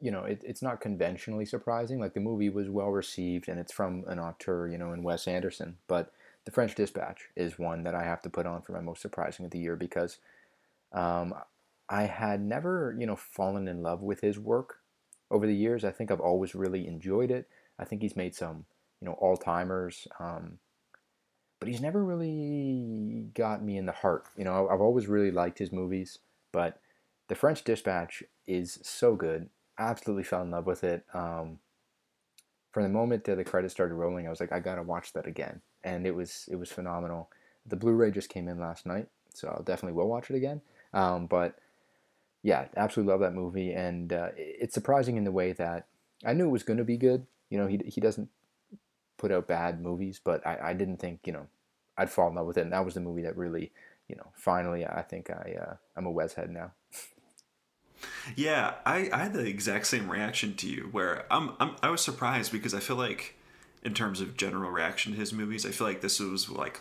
[0.00, 2.00] you know, it, it's not conventionally surprising.
[2.00, 5.28] Like the movie was well received and it's from an auteur, you know, in Wes
[5.28, 6.12] Anderson, but
[6.46, 9.44] the French Dispatch is one that I have to put on for my most surprising
[9.44, 10.18] of the year because
[10.92, 11.34] um,
[11.88, 14.76] I had never, you know, fallen in love with his work
[15.30, 15.84] over the years.
[15.84, 17.48] I think I've always really enjoyed it.
[17.78, 18.66] I think he's made some,
[19.00, 20.58] you know, all timers, um,
[21.58, 24.26] but he's never really got me in the heart.
[24.36, 26.18] You know, I've always really liked his movies,
[26.52, 26.80] but
[27.28, 29.48] The French Dispatch is so good.
[29.78, 31.04] Absolutely fell in love with it.
[31.14, 31.58] Um,
[32.72, 35.26] from the moment that the credits started rolling, I was like, I gotta watch that
[35.26, 37.30] again and it was it was phenomenal.
[37.66, 40.60] The Blu-ray just came in last night, so I'll definitely will watch it again.
[40.92, 41.56] Um, but
[42.42, 45.86] yeah, absolutely love that movie, and uh, it's surprising in the way that
[46.24, 47.26] I knew it was going to be good.
[47.48, 48.28] You know, he he doesn't
[49.18, 51.46] put out bad movies, but I, I didn't think you know
[51.96, 53.72] I'd fall in love with it, and that was the movie that really
[54.08, 56.72] you know finally I think I uh, I'm a Wes head now.
[58.34, 62.00] Yeah, I, I had the exact same reaction to you, where I'm, I'm I was
[62.00, 63.36] surprised because I feel like
[63.82, 65.64] in terms of general reaction to his movies.
[65.64, 66.80] I feel like this was like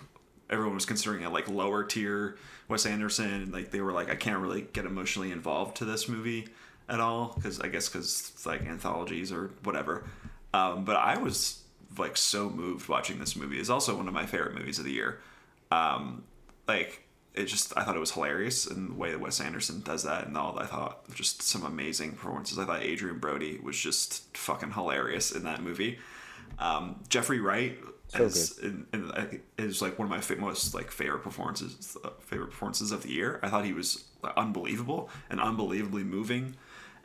[0.50, 3.32] everyone was considering it like lower tier Wes Anderson.
[3.32, 6.48] And, Like they were like, I can't really get emotionally involved to this movie.
[6.88, 10.04] at all because I guess because it's like anthologies or whatever.
[10.54, 11.62] Um, but I was
[11.98, 13.60] like so moved watching this movie.
[13.60, 15.20] It's also one of my favorite movies of the year.
[15.72, 16.24] Um,
[16.68, 17.04] like
[17.36, 20.26] it just I thought it was hilarious in the way that Wes Anderson does that
[20.28, 20.58] and all.
[20.58, 22.58] I thought just some amazing performances.
[22.58, 26.00] I thought Adrien Brody was just fucking hilarious in that movie.
[26.58, 27.78] Um, Jeffrey Wright
[28.10, 32.50] so as, in, in, is like one of my most like favorite performances uh, favorite
[32.50, 33.40] performances of the year.
[33.44, 36.56] I thought he was unbelievable and unbelievably moving.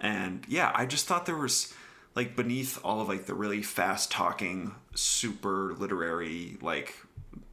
[0.00, 1.72] And yeah, I just thought there was
[2.14, 6.94] like beneath all of like the really fast talking super literary like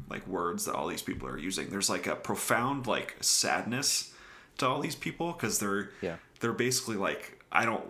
[0.09, 4.13] like words that all these people are using there's like a profound like sadness
[4.57, 7.83] to all these people because they're yeah they're basically like i don't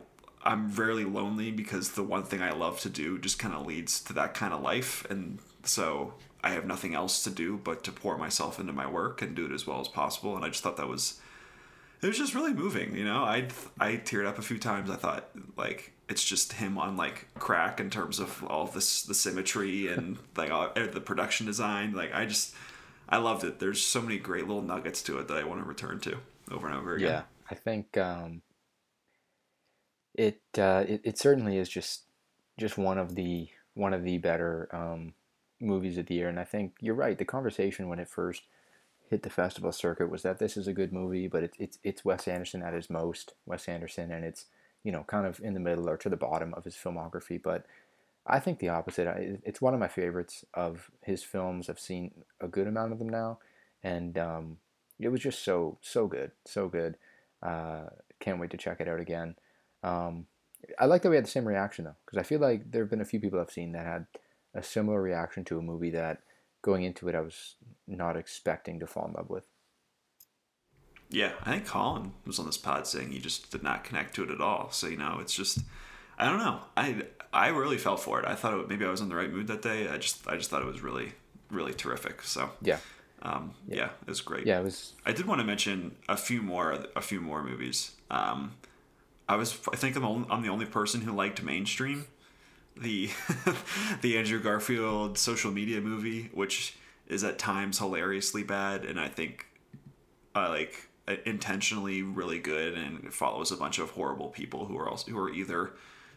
[0.44, 4.00] i'm rarely lonely because the one thing i love to do just kind of leads
[4.00, 7.92] to that kind of life and so i have nothing else to do but to
[7.92, 10.64] pour myself into my work and do it as well as possible and i just
[10.64, 11.20] thought that was
[12.02, 13.48] it was just really moving you know i
[13.80, 17.80] i teared up a few times i thought like it's just him on like crack
[17.80, 21.94] in terms of all this the symmetry and like all, the production design.
[21.94, 22.54] Like I just
[23.10, 23.60] I loved it.
[23.60, 26.18] There's so many great little nuggets to it that I want to return to
[26.52, 27.08] over and over again.
[27.10, 28.42] Yeah, I think um,
[30.14, 32.04] it, uh, it it certainly is just
[32.60, 35.14] just one of the one of the better um,
[35.62, 36.30] movies of the year.
[36.30, 37.18] And I think you're right.
[37.18, 38.44] The conversation when it first
[39.10, 42.06] hit the festival circuit was that this is a good movie, but it's it's it's
[42.06, 43.34] Wes Anderson at his most.
[43.46, 44.46] Wes Anderson, and it's
[44.84, 47.42] you know, kind of in the middle or to the bottom of his filmography.
[47.42, 47.66] But
[48.26, 49.42] I think the opposite.
[49.44, 51.70] It's one of my favorites of his films.
[51.70, 53.40] I've seen a good amount of them now,
[53.84, 54.58] and um,
[55.00, 56.98] it was just so so good, so good.
[57.42, 57.86] Uh,
[58.20, 59.36] can't wait to check it out again.
[59.84, 60.28] Um,
[60.80, 62.90] I like that we had the same reaction though, because I feel like there have
[62.90, 64.06] been a few people I've seen that had
[64.54, 66.20] a similar reaction to a movie that
[66.62, 67.56] going into it I was
[67.88, 69.46] not expecting to fall in love with.
[71.10, 74.24] Yeah, I think Colin was on this pod saying he just did not connect to
[74.24, 74.72] it at all.
[74.72, 75.60] So you know, it's just
[76.18, 76.62] I don't know.
[76.78, 78.26] I I really fell for it.
[78.26, 79.90] I thought it, maybe I was in the right mood that day.
[79.90, 81.14] I just I just thought it was really
[81.50, 82.22] really terrific.
[82.24, 82.78] So yeah.
[83.24, 83.76] Um, yeah.
[83.76, 84.48] yeah, it was great.
[84.48, 84.94] Yeah, it was.
[85.06, 87.92] I did want to mention a few more, a few more movies.
[88.10, 88.54] Um,
[89.30, 92.08] I was, I think I'm, only, I'm the only person who liked mainstream,
[92.78, 93.10] the,
[94.02, 96.76] the Andrew Garfield social media movie, which
[97.08, 99.48] is at times hilariously bad, and I think,
[100.34, 104.88] I like uh, intentionally really good and follows a bunch of horrible people who are
[104.88, 105.72] also who are either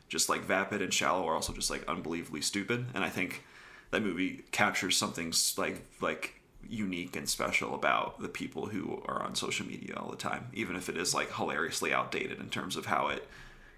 [0.08, 3.42] just like vapid and shallow or also just like unbelievably stupid and i think
[3.90, 9.34] that movie captures something like like unique and special about the people who are on
[9.34, 12.84] social media all the time even if it is like hilariously outdated in terms of
[12.84, 13.26] how it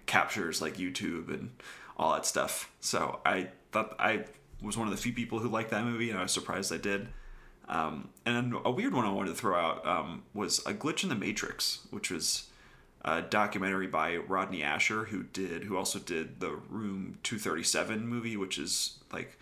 [0.07, 1.51] captures like youtube and
[1.97, 4.23] all that stuff so i thought i
[4.61, 6.77] was one of the few people who liked that movie and i was surprised i
[6.77, 7.07] did
[7.69, 11.09] um, and a weird one I wanted to throw out um, was A Glitch in
[11.09, 12.47] the Matrix, which was
[13.03, 18.57] a documentary by Rodney Ascher, who did who also did the Room 237 movie, which
[18.57, 19.37] is like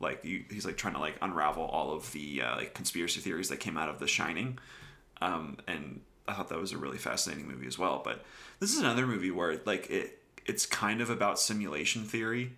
[0.00, 3.58] like he's like trying to like unravel all of the uh, like conspiracy theories that
[3.60, 4.58] came out of The Shining.
[5.20, 8.02] Um, and I thought that was a really fascinating movie as well.
[8.04, 8.24] But
[8.58, 12.52] this is another movie where like it it's kind of about simulation theory,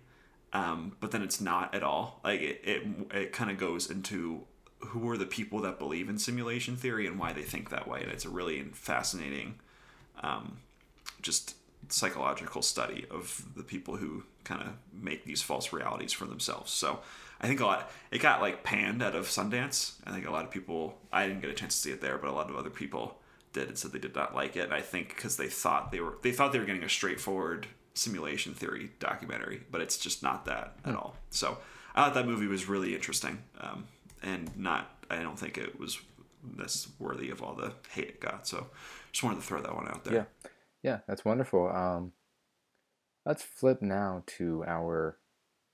[0.53, 2.19] um, but then it's not at all.
[2.23, 4.41] Like it it, it kind of goes into
[4.79, 8.03] who are the people that believe in simulation theory and why they think that way.
[8.03, 9.55] And it's a really fascinating,
[10.21, 10.57] um,
[11.21, 11.55] just
[11.89, 16.71] psychological study of the people who kind of make these false realities for themselves.
[16.71, 16.99] So
[17.41, 19.93] I think a lot it got like panned out of Sundance.
[20.05, 22.17] I think a lot of people I didn't get a chance to see it there,
[22.17, 23.19] but a lot of other people
[23.55, 24.65] did and said they did not like it.
[24.65, 27.67] And I think because they thought they were they thought they were getting a straightforward
[27.95, 30.97] simulation theory documentary, but it's just not that at hmm.
[30.97, 31.15] all.
[31.31, 31.57] So
[31.95, 33.41] I thought that movie was really interesting.
[33.59, 33.87] Um,
[34.21, 35.99] and not I don't think it was
[36.57, 38.47] this worthy of all the hate it got.
[38.47, 38.67] So
[39.11, 40.13] just wanted to throw that one out there.
[40.13, 40.49] Yeah,
[40.83, 41.69] yeah, that's wonderful.
[41.69, 42.11] Um,
[43.25, 45.17] let's flip now to our,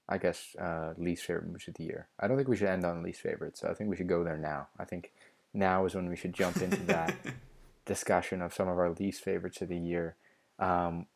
[0.07, 2.07] I guess, uh, least favorite movie of the year.
[2.19, 3.61] I don't think we should end on least favorites.
[3.61, 4.67] So I think we should go there now.
[4.79, 5.11] I think
[5.53, 7.15] now is when we should jump into that
[7.85, 10.15] discussion of some of our least favorites of the year.
[10.59, 11.07] Um,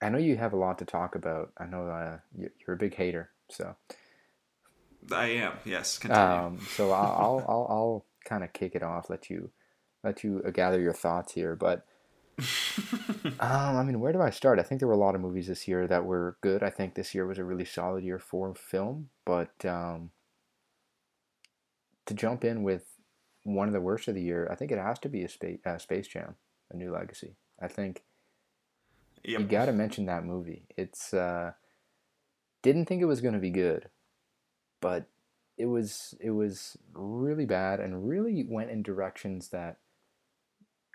[0.00, 1.52] I know you have a lot to talk about.
[1.58, 3.76] I know uh, you're a big hater, so
[5.10, 5.52] I am.
[5.64, 5.98] Yes.
[6.10, 9.08] Um, so I'll I'll, I'll, I'll kind of kick it off.
[9.08, 9.50] Let you
[10.04, 11.56] let you uh, gather your thoughts here.
[11.56, 11.86] But
[12.38, 14.58] um, I mean, where do I start?
[14.58, 16.62] I think there were a lot of movies this year that were good.
[16.62, 19.10] I think this year was a really solid year for film.
[19.24, 20.10] But um,
[22.06, 22.91] to jump in with
[23.44, 25.58] one of the worst of the year, I think it has to be a Space,
[25.66, 26.36] uh, Space Jam,
[26.70, 27.36] A New Legacy.
[27.60, 28.02] I think
[29.24, 29.40] yep.
[29.40, 30.66] you got to mention that movie.
[30.76, 31.52] It's uh,
[32.62, 33.88] didn't think it was going to be good,
[34.80, 35.06] but
[35.58, 39.78] it was it was really bad and really went in directions that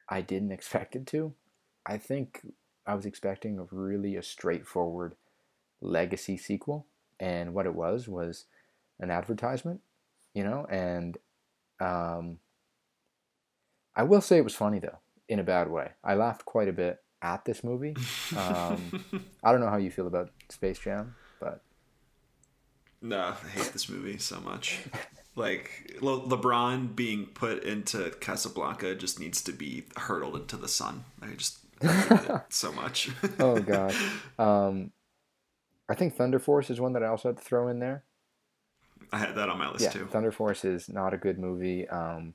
[0.09, 1.33] I didn't expect it to.
[1.85, 2.41] I think
[2.85, 5.15] I was expecting a really a straightforward
[5.81, 6.87] legacy sequel,
[7.19, 8.45] and what it was was
[8.99, 9.81] an advertisement,
[10.33, 10.65] you know.
[10.69, 11.17] And
[11.79, 12.39] um,
[13.95, 15.91] I will say it was funny though, in a bad way.
[16.03, 17.95] I laughed quite a bit at this movie.
[18.35, 19.05] Um,
[19.43, 21.61] I don't know how you feel about Space Jam, but
[23.01, 24.79] no, I hate this movie so much.
[25.35, 31.05] Like Le- LeBron being put into Casablanca just needs to be hurled into the sun.
[31.21, 31.59] I just
[32.53, 33.09] so much.
[33.39, 33.93] oh god.
[34.39, 34.91] Um,
[35.89, 38.03] I think Thunder Force is one that I also had to throw in there.
[39.11, 40.05] I had that on my list yeah, too.
[40.07, 41.87] Thunder Force is not a good movie.
[41.87, 42.33] Um,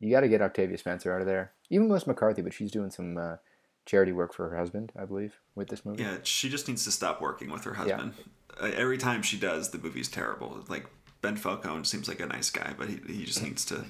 [0.00, 1.52] you got to get Octavia Spencer out of there.
[1.70, 3.36] Even Melissa McCarthy, but she's doing some uh,
[3.84, 6.02] charity work for her husband, I believe, with this movie.
[6.02, 8.14] Yeah, she just needs to stop working with her husband.
[8.16, 8.66] Yeah.
[8.66, 10.64] Uh, every time she does, the movie's terrible.
[10.68, 10.86] Like
[11.20, 13.84] Ben Falcone seems like a nice guy, but he he just needs to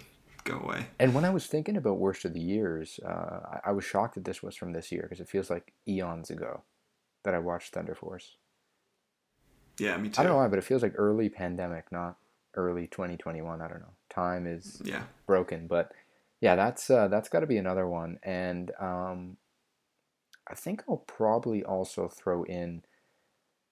[0.45, 0.87] go away.
[0.99, 4.15] And when I was thinking about worst of the years, uh, I, I was shocked
[4.15, 6.63] that this was from this year because it feels like eons ago
[7.25, 8.37] that I watched Thunder Force.
[9.79, 10.21] Yeah, me too.
[10.21, 12.17] I don't know why, but it feels like early pandemic, not
[12.55, 13.61] early 2021.
[13.61, 13.95] I don't know.
[14.11, 15.93] Time is yeah broken, but
[16.41, 18.19] yeah, that's uh, that's got to be another one.
[18.23, 19.37] And um,
[20.49, 22.83] I think I'll probably also throw in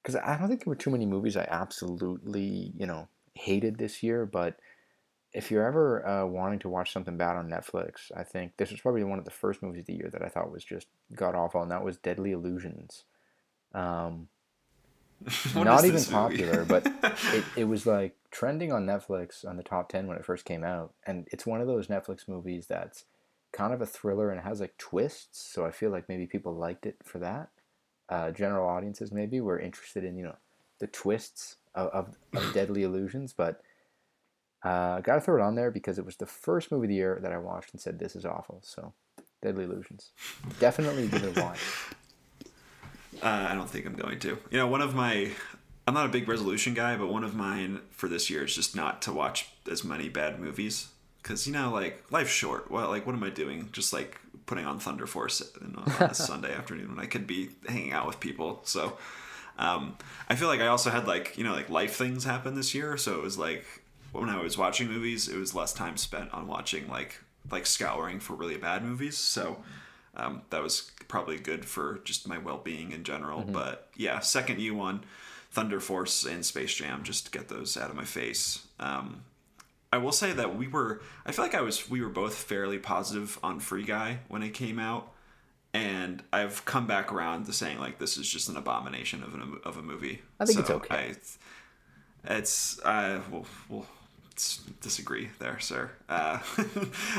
[0.03, 4.03] because I don't think there were too many movies I absolutely you know hated this
[4.03, 4.59] year, but
[5.33, 8.81] if you're ever uh, wanting to watch something bad on Netflix, I think this was
[8.81, 11.35] probably one of the first movies of the year that I thought was just god
[11.35, 13.05] awful, and that was Deadly Illusions.
[13.75, 14.29] Um,
[15.55, 16.87] not even popular, but
[17.33, 20.65] it, it was like trending on Netflix on the top 10 when it first came
[20.65, 20.93] out.
[21.07, 23.05] And it's one of those Netflix movies that's
[23.53, 25.41] kind of a thriller and has like twists.
[25.53, 27.49] So I feel like maybe people liked it for that.
[28.09, 30.37] Uh, general audiences maybe were interested in, you know,
[30.79, 33.33] the twists of, of, of Deadly Illusions.
[33.33, 33.61] But
[34.63, 36.95] uh, got to throw it on there because it was the first movie of the
[36.95, 38.61] year that I watched and said, this is awful.
[38.63, 38.93] So
[39.43, 40.11] Deadly Illusions.
[40.61, 41.61] Definitely give it a watch.
[43.23, 44.39] Uh, I don't think I'm going to.
[44.51, 45.31] You know, one of my
[45.87, 48.75] I'm not a big resolution guy, but one of mine for this year is just
[48.75, 50.89] not to watch as many bad movies
[51.23, 52.71] because you know, like life's short.
[52.71, 53.69] Well, like what am I doing?
[53.73, 57.93] Just like putting on Thunder Force on a Sunday afternoon when I could be hanging
[57.93, 58.61] out with people.
[58.65, 58.97] So
[59.59, 59.97] um,
[60.29, 62.97] I feel like I also had like you know like life things happen this year,
[62.97, 63.65] so it was like
[64.13, 68.19] when I was watching movies, it was less time spent on watching like like scouring
[68.19, 69.17] for really bad movies.
[69.17, 69.59] So
[70.17, 73.43] um, that was probably good for just my well being in general.
[73.43, 73.53] Mm-hmm.
[73.53, 75.05] But yeah, second you one,
[75.51, 78.67] Thunder Force and Space Jam, just to get those out of my face.
[78.81, 79.23] Um,
[79.93, 82.79] I will say that we were, I feel like I was, we were both fairly
[82.79, 85.13] positive on Free Guy when it came out.
[85.73, 89.59] And I've come back around to saying like this is just an abomination of an
[89.63, 90.23] of a movie.
[90.41, 91.15] I think so it's okay.
[92.25, 93.87] I, it's uh, well, well
[94.81, 95.91] disagree there, sir.
[96.09, 96.39] Uh,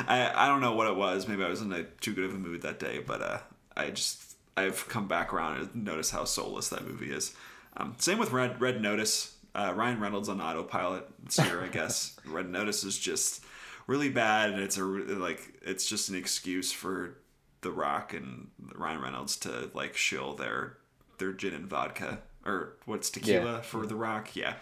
[0.08, 1.28] I I don't know what it was.
[1.28, 3.40] Maybe I was in a too good of a mood that day, but uh,
[3.76, 7.36] I just I've come back around and noticed how soulless that movie is.
[7.78, 9.36] Um, same with Red Red Notice.
[9.56, 12.16] Uh, Ryan Reynolds on autopilot this year, I guess.
[12.26, 13.44] Red Notice is just
[13.88, 17.18] really bad, and it's a like it's just an excuse for
[17.62, 20.78] The Rock and Ryan Reynolds to like shill their
[21.18, 23.62] their gin and vodka or what's tequila yeah.
[23.62, 24.36] for The Rock.
[24.36, 24.56] Yeah,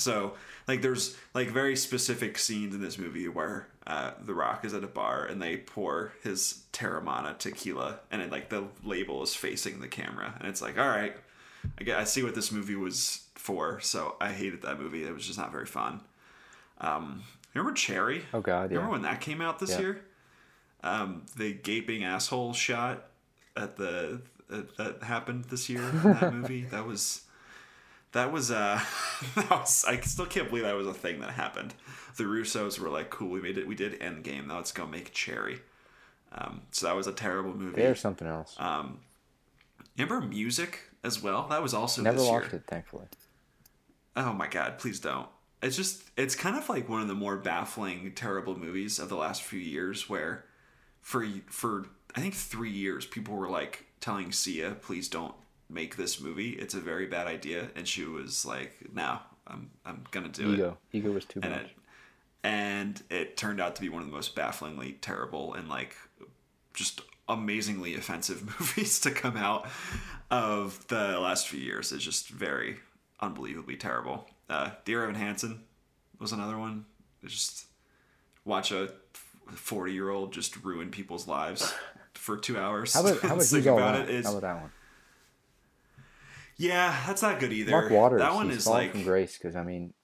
[0.00, 0.34] so
[0.66, 4.84] like there's like very specific scenes in this movie where uh, The Rock is at
[4.84, 9.80] a bar and they pour his Teremana tequila and it, like the label is facing
[9.80, 11.16] the camera and it's like all right,
[11.78, 13.80] I get I see what this movie was for.
[13.80, 15.04] So I hated that movie.
[15.04, 16.00] It was just not very fun.
[16.80, 17.22] Um,
[17.54, 18.22] remember Cherry?
[18.32, 18.76] Oh God, yeah.
[18.76, 19.80] Remember when that came out this yeah.
[19.80, 20.04] year?
[20.82, 23.06] Um, the gaping asshole shot
[23.56, 26.64] at the uh, that happened this year in that movie.
[26.64, 27.22] That was
[28.12, 28.80] that was uh
[29.36, 31.74] that was, I still can't believe that was a thing that happened.
[32.16, 33.66] The Russos were like, "Cool, we made it.
[33.66, 34.46] We did Endgame.
[34.46, 35.60] Now let's go make Cherry."
[36.32, 37.80] Um, so that was a terrible movie.
[37.80, 38.54] There's something else.
[38.58, 38.98] Um,
[39.96, 41.48] remember Music as well?
[41.48, 42.60] That was also never watched year.
[42.60, 42.66] it.
[42.66, 43.06] Thankfully.
[44.16, 44.78] Oh my god!
[44.78, 45.28] Please don't.
[45.62, 49.16] It's just it's kind of like one of the more baffling, terrible movies of the
[49.16, 50.44] last few years, where
[51.00, 55.34] for for I think three years people were like telling Sia, "Please don't
[55.70, 56.50] make this movie.
[56.50, 60.78] It's a very bad idea." And she was like, "No, I'm I'm gonna do Ego.
[60.92, 61.62] it." Ego was too and much.
[61.62, 61.70] It,
[62.42, 65.94] and it turned out to be one of the most bafflingly terrible and like
[66.74, 69.68] just amazingly offensive movies to come out
[70.30, 71.92] of the last few years.
[71.92, 72.76] It's just very
[73.20, 74.28] unbelievably terrible.
[74.48, 75.62] Uh, Dear Evan Hansen
[76.18, 76.86] was another one.
[77.22, 77.66] It's just
[78.44, 78.92] watch a
[79.54, 81.74] forty year old just ruin people's lives
[82.14, 82.94] for two hours.
[82.94, 84.72] How about how about, about it is, how about that one?
[86.60, 87.70] Yeah, that's not good either.
[87.70, 88.20] Mark Waters.
[88.20, 89.94] That one is like from grace because I mean,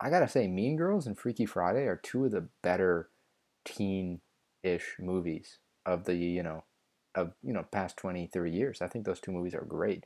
[0.00, 3.10] I gotta say, Mean Girls and Freaky Friday are two of the better
[3.64, 6.62] teen-ish movies of the you know
[7.14, 10.04] of you know past 20 30 years i think those two movies are great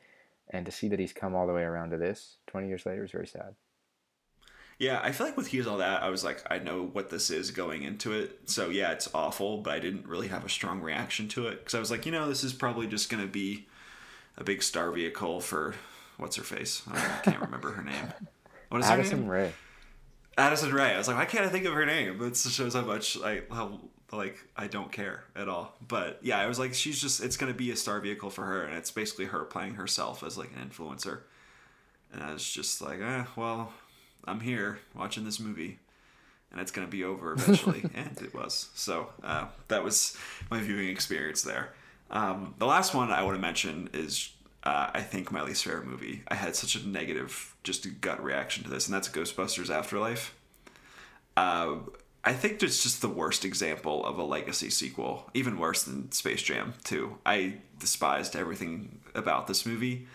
[0.50, 3.04] and to see that he's come all the way around to this 20 years later
[3.04, 3.54] is very sad
[4.78, 7.30] yeah i feel like with he's all that i was like i know what this
[7.30, 10.80] is going into it so yeah it's awful but i didn't really have a strong
[10.80, 13.30] reaction to it because i was like you know this is probably just going to
[13.30, 13.66] be
[14.38, 15.74] a big star vehicle for
[16.16, 18.12] what's her face i, I can't remember her name
[18.68, 19.52] what is Addison her name Rae.
[20.38, 20.92] Addison Rae.
[20.94, 22.22] I was like, why can't I think of her name?
[22.22, 23.80] It shows how much like how
[24.12, 25.74] like I don't care at all.
[25.86, 28.64] But yeah, I was like, she's just it's gonna be a star vehicle for her,
[28.64, 31.20] and it's basically her playing herself as like an influencer.
[32.12, 33.72] And I was just like, eh, well,
[34.24, 35.78] I'm here watching this movie,
[36.52, 38.68] and it's gonna be over eventually, and it was.
[38.74, 40.16] So uh, that was
[40.50, 41.72] my viewing experience there.
[42.10, 44.30] Um, the last one I want to mention is
[44.62, 46.22] uh, I think my least favorite movie.
[46.28, 50.34] I had such a negative, just gut reaction to this, and that's Ghostbusters Afterlife.
[51.36, 51.76] Uh,
[52.24, 56.42] I think it's just the worst example of a legacy sequel, even worse than Space
[56.42, 57.18] Jam 2.
[57.24, 60.08] I despised everything about this movie.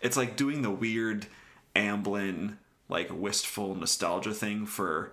[0.00, 1.26] It's like doing the weird
[1.76, 2.56] Amblin,
[2.88, 5.12] like wistful nostalgia thing for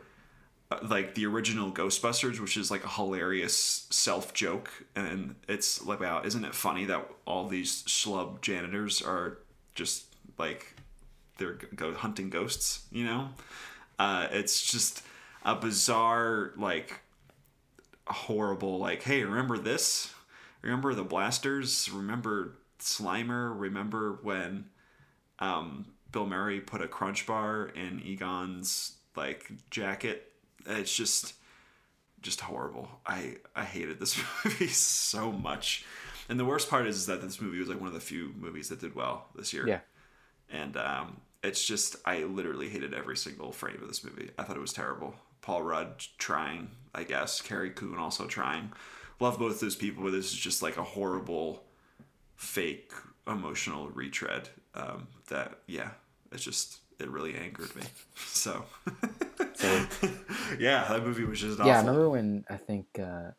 [0.84, 6.22] like the original Ghostbusters, which is like a hilarious self joke, and it's like, wow,
[6.24, 9.40] isn't it funny that all these schlub janitors are
[9.74, 10.06] just
[10.38, 10.76] like
[11.38, 13.30] they're go hunting ghosts, you know?
[13.98, 15.04] Uh, it's just
[15.44, 17.00] a bizarre, like
[18.08, 20.14] horrible, like, hey, remember this?
[20.62, 21.90] Remember the blasters?
[21.92, 23.54] Remember Slimer?
[23.58, 24.66] Remember when
[25.40, 30.29] um, Bill Murray put a crunch bar in Egon's like jacket
[30.66, 31.34] it's just
[32.22, 32.90] just horrible.
[33.06, 35.86] I I hated this movie so much.
[36.28, 38.34] And the worst part is, is that this movie was like one of the few
[38.38, 39.68] movies that did well this year.
[39.68, 39.80] Yeah.
[40.52, 44.30] And um, it's just I literally hated every single frame of this movie.
[44.38, 45.16] I thought it was terrible.
[45.42, 47.42] Paul Rudd trying, I guess.
[47.42, 48.72] Carrie Coon also trying.
[49.20, 51.64] Love both those people, but this is just like a horrible,
[52.36, 52.92] fake
[53.28, 54.50] emotional retread.
[54.76, 55.92] Um, that yeah,
[56.32, 57.84] it's just it really angered me.
[58.32, 58.64] So,
[59.56, 59.86] so
[60.60, 61.68] yeah, that movie was just awful.
[61.68, 61.78] yeah.
[61.78, 63.32] I remember when I think uh,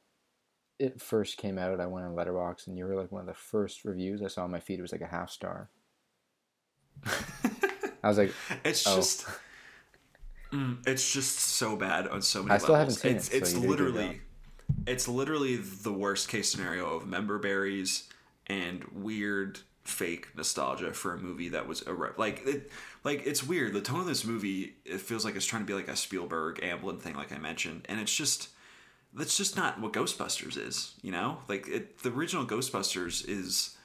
[0.79, 1.81] it first came out.
[1.81, 4.45] I went on Letterboxd, and you were like one of the first reviews I saw
[4.45, 4.79] on my feed.
[4.79, 5.71] It was like a half star.
[8.03, 8.97] I was like, it's oh.
[8.97, 9.27] just,
[10.53, 13.01] mm, it's just so bad on so many I still levels.
[13.01, 14.21] haven't seen it's it, so it's a good literally,
[14.87, 18.09] it's literally the worst case scenario of member berries
[18.49, 22.71] and weird fake nostalgia for a movie that was a like it
[23.03, 23.73] like it's weird.
[23.73, 26.61] The tone of this movie it feels like it's trying to be like a spielberg
[26.61, 28.51] amblin thing like i mentioned and it's just
[29.15, 31.39] that's just not what ghostbusters is you know?
[31.49, 33.77] Like it, the original ghostbusters is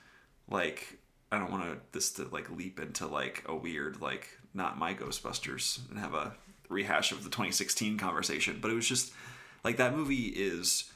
[0.50, 1.00] like
[1.32, 4.94] i don't want to this to like leap into like a weird like not my
[4.94, 6.36] ghostbusters and have a
[6.70, 9.14] rehash of the 2016 conversation but it was just
[9.64, 10.92] like that movie is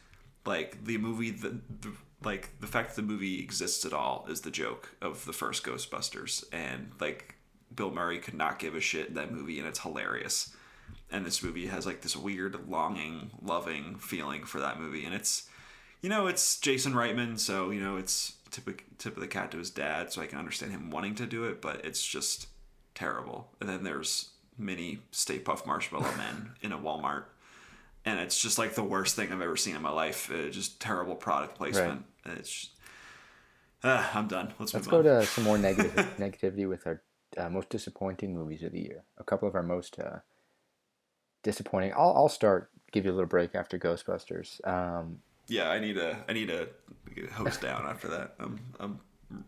[0.45, 1.91] like the movie the, the
[2.23, 5.63] like the fact that the movie exists at all is the joke of the first
[5.63, 7.35] Ghostbusters, and like
[7.73, 10.55] Bill Murray could not give a shit in that movie, and it's hilarious.
[11.11, 15.47] And this movie has like this weird longing, loving feeling for that movie, and it's,
[16.01, 19.51] you know, it's Jason Reitman, so you know it's tip of, tip of the cat
[19.51, 22.47] to his dad, so I can understand him wanting to do it, but it's just
[22.95, 23.51] terrible.
[23.59, 27.25] And then there's mini Stay Puft Marshmallow Men in a Walmart
[28.05, 30.31] and it's just like the worst thing I've ever seen in my life.
[30.31, 32.05] Uh, just terrible product placement.
[32.25, 32.37] Right.
[32.37, 32.71] It's just,
[33.83, 34.53] uh, I'm done.
[34.59, 37.01] Let's, Let's go to some more negative negativity with our
[37.37, 39.03] uh, most disappointing movies of the year.
[39.17, 40.19] A couple of our most uh,
[41.43, 41.93] disappointing.
[41.93, 42.71] I'll I'll start.
[42.91, 44.67] Give you a little break after Ghostbusters.
[44.67, 46.67] Um, yeah, I need a I need a
[47.33, 48.33] host down after that.
[48.39, 48.99] I'm I'm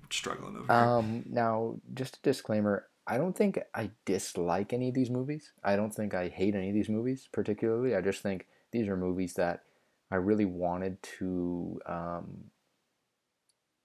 [0.10, 2.88] struggling over um, Now, just a disclaimer.
[3.08, 5.52] I don't think I dislike any of these movies.
[5.64, 7.96] I don't think I hate any of these movies particularly.
[7.96, 9.64] I just think these are movies that
[10.12, 12.46] I really wanted to um,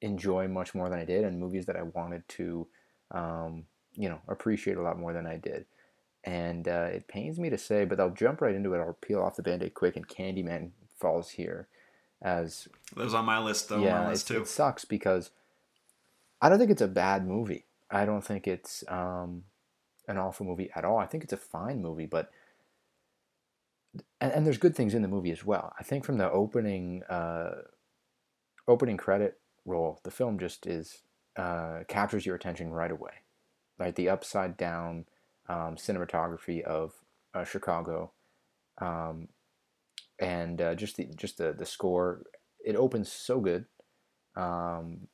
[0.00, 2.66] enjoy much more than I did, and movies that I wanted to,
[3.12, 3.64] um,
[3.94, 5.66] you know, appreciate a lot more than I did.
[6.24, 8.80] And uh, it pains me to say, but I'll jump right into it.
[8.80, 11.68] I'll peel off the band-aid quick, and Candyman falls here
[12.22, 13.82] as that was on my list though.
[13.82, 15.30] Yeah, list it, it sucks because
[16.40, 17.66] I don't think it's a bad movie.
[17.90, 19.44] I don't think it's um,
[20.08, 20.98] an awful movie at all.
[20.98, 22.30] I think it's a fine movie, but
[24.20, 25.72] and, and there's good things in the movie as well.
[25.78, 27.62] I think from the opening uh,
[28.68, 31.02] opening credit roll, the film just is
[31.36, 33.12] uh, captures your attention right away.
[33.78, 35.04] Right, the upside down
[35.50, 36.94] um, cinematography of
[37.34, 38.12] uh, Chicago,
[38.78, 39.28] um,
[40.18, 42.24] and uh, just the just the the score.
[42.64, 43.66] It opens so good,
[44.34, 45.08] um,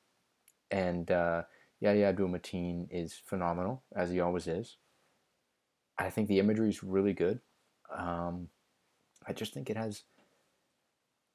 [0.71, 1.43] and uh,
[1.83, 4.77] Yahya Abdul Mateen is phenomenal as he always is.
[5.99, 7.41] I think the imagery is really good.
[7.95, 8.49] Um,
[9.27, 10.05] I just think it has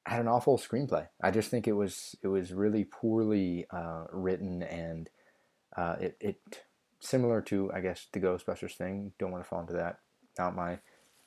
[0.06, 1.06] had an awful screenplay.
[1.22, 5.10] I just think it was it was really poorly uh, written and
[5.76, 6.62] uh, it it
[6.98, 9.12] similar to I guess the Ghostbusters thing.
[9.18, 9.98] Don't want to fall into that.
[10.38, 10.78] Not my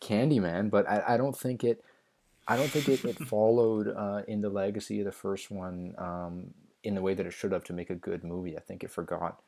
[0.02, 1.84] Candyman, but I, I don't think it
[2.48, 6.56] I don't think it, it followed uh, in the legacy of the first one um,
[6.84, 8.58] in the way that it should have to make a good movie.
[8.58, 9.42] I think it forgot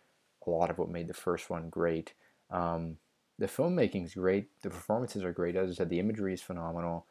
[0.46, 2.14] a lot of what made the first one great.
[2.50, 2.98] Um,
[3.40, 4.50] the filmmaking is great.
[4.62, 5.56] The performances are great.
[5.56, 7.08] As I said, the imagery is phenomenal.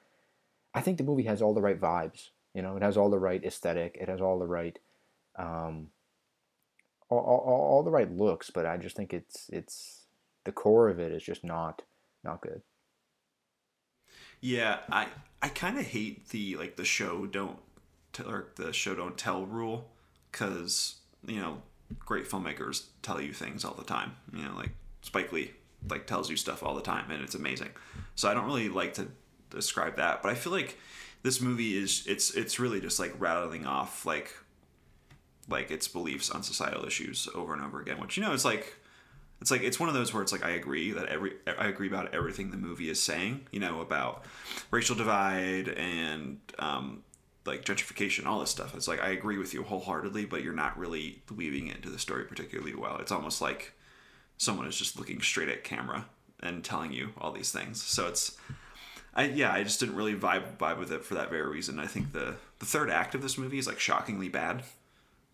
[0.74, 2.30] I think the movie has all the right vibes.
[2.54, 3.96] You know, it has all the right aesthetic.
[4.00, 4.78] It has all the right,
[5.36, 5.88] um,
[7.08, 8.50] all, all, all the right looks.
[8.50, 10.06] But I just think it's it's
[10.44, 11.82] the core of it is just not
[12.22, 12.62] not good.
[14.40, 15.08] Yeah, I
[15.40, 17.58] I kind of hate the like the show don't
[18.24, 19.91] or the show don't tell rule
[20.32, 21.62] because you know
[21.98, 24.16] great filmmakers tell you things all the time.
[24.34, 24.70] You know, like
[25.02, 25.52] Spike Lee
[25.88, 27.70] like tells you stuff all the time, and it's amazing.
[28.14, 29.08] So I don't really like to
[29.50, 30.78] describe that, but I feel like
[31.22, 34.34] this movie is it's it's really just like rattling off like
[35.48, 38.74] like its beliefs on societal issues over and over again, which you know it's like
[39.40, 41.88] it's like it's one of those where it's like I agree that every I agree
[41.88, 44.24] about everything the movie is saying, you know, about
[44.70, 47.02] racial divide and um,
[47.44, 48.74] like gentrification, all this stuff.
[48.74, 51.98] It's like I agree with you wholeheartedly, but you're not really weaving it into the
[51.98, 52.98] story particularly well.
[52.98, 53.72] It's almost like
[54.36, 56.06] someone is just looking straight at camera
[56.40, 57.82] and telling you all these things.
[57.82, 58.36] So it's
[59.14, 61.78] I yeah, I just didn't really vibe vibe with it for that very reason.
[61.78, 64.62] I think the the third act of this movie is like shockingly bad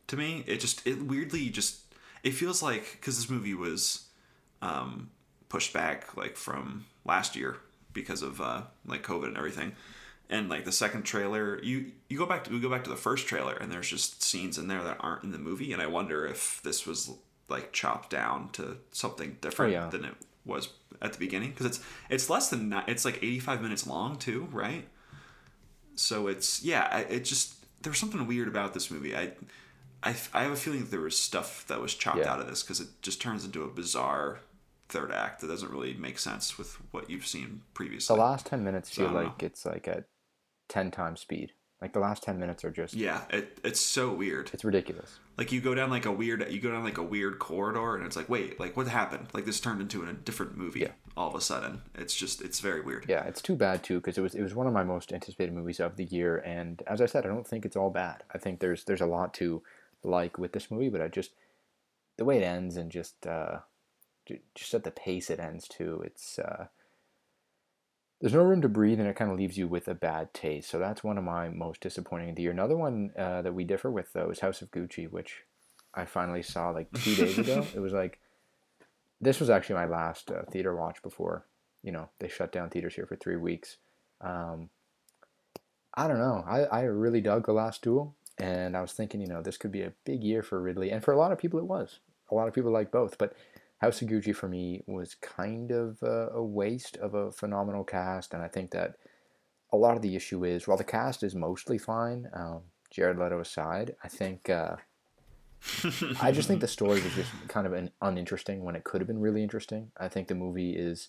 [0.09, 0.45] to me.
[0.47, 1.81] It just it weirdly just
[2.23, 4.07] it feels like because this movie was
[4.63, 5.11] um,
[5.49, 7.59] pushed back like from last year
[7.93, 9.73] because of uh, like COVID and everything.
[10.31, 12.97] And like the second trailer, you you go back to we go back to the
[12.97, 15.87] first trailer, and there's just scenes in there that aren't in the movie, and I
[15.87, 17.11] wonder if this was
[17.49, 19.89] like chopped down to something different oh, yeah.
[19.89, 20.15] than it
[20.45, 20.71] was
[21.01, 24.87] at the beginning because it's it's less than it's like 85 minutes long too, right?
[25.95, 29.17] So it's yeah, it just there's something weird about this movie.
[29.17, 29.33] I
[30.03, 32.33] I, I have a feeling that there was stuff that was chopped yeah.
[32.33, 34.41] out of this because it just turns into a bizarre
[34.89, 38.15] third act that doesn't really make sense with what you've seen previously.
[38.15, 39.47] The last 10 minutes so, feel like know.
[39.47, 40.05] it's like at
[40.69, 41.53] 10 times speed.
[41.81, 44.51] Like the last 10 minutes are just Yeah, it, it's so weird.
[44.53, 45.21] It's ridiculous.
[45.37, 48.05] Like you go down like a weird you go down like a weird corridor and
[48.05, 49.29] it's like, "Wait, like what happened?
[49.33, 50.93] Like this turned into a different movie yeah.
[51.17, 53.07] all of a sudden." It's just it's very weird.
[53.09, 55.55] Yeah, it's too bad too because it was it was one of my most anticipated
[55.55, 58.25] movies of the year and as I said, I don't think it's all bad.
[58.35, 59.63] I think there's there's a lot to
[60.03, 61.31] like with this movie, but I just
[62.17, 63.59] the way it ends and just uh,
[64.55, 66.67] just at the pace it ends to, it's uh,
[68.21, 70.69] there's no room to breathe, and it kind of leaves you with a bad taste.
[70.71, 72.51] So that's one of my most disappointing of the year.
[72.51, 75.45] Another one uh, that we differ with though is House of Gucci, which
[75.95, 77.67] I finally saw like two days ago.
[77.75, 78.19] It was like
[79.21, 81.45] this was actually my last uh, theater watch before
[81.83, 83.77] you know they shut down theaters here for three weeks.
[84.21, 84.71] Um,
[85.95, 86.45] I don't know.
[86.47, 88.15] I, I really dug The Last Duel.
[88.39, 90.93] And I was thinking, you know, this could be a big year for Ridley.
[90.93, 91.99] And for a lot of people, it was.
[92.31, 93.19] A lot of people like both.
[93.19, 93.33] But
[93.79, 98.35] House of Gucci for me was kind of a, a waste of a phenomenal cast.
[98.35, 98.97] And I think that
[99.73, 103.41] a lot of the issue is while the cast is mostly fine, um, Jared Leto
[103.41, 104.51] aside, I think.
[104.51, 104.77] Uh,
[106.21, 109.09] I just think the story was just kind of an uninteresting when it could have
[109.09, 109.91] been really interesting.
[109.97, 111.09] I think the movie is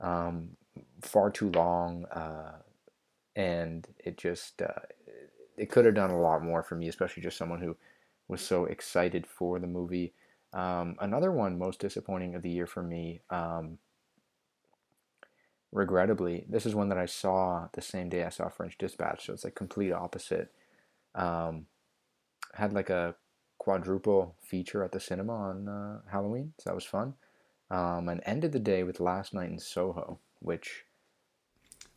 [0.00, 0.50] um,
[1.02, 2.58] far too long, uh,
[3.34, 4.80] and it just uh,
[5.56, 7.76] it could have done a lot more for me, especially just someone who
[8.28, 10.14] was so excited for the movie.
[10.52, 13.78] Um, another one, most disappointing of the year for me, um,
[15.72, 19.32] regrettably, this is one that I saw the same day I saw French Dispatch, so
[19.32, 20.52] it's like complete opposite.
[21.14, 21.66] Um,
[22.54, 23.14] had like a
[23.58, 27.14] quadruple feature at the cinema on uh, Halloween, so that was fun.
[27.70, 30.84] Um, and ended the day with Last Night in Soho, which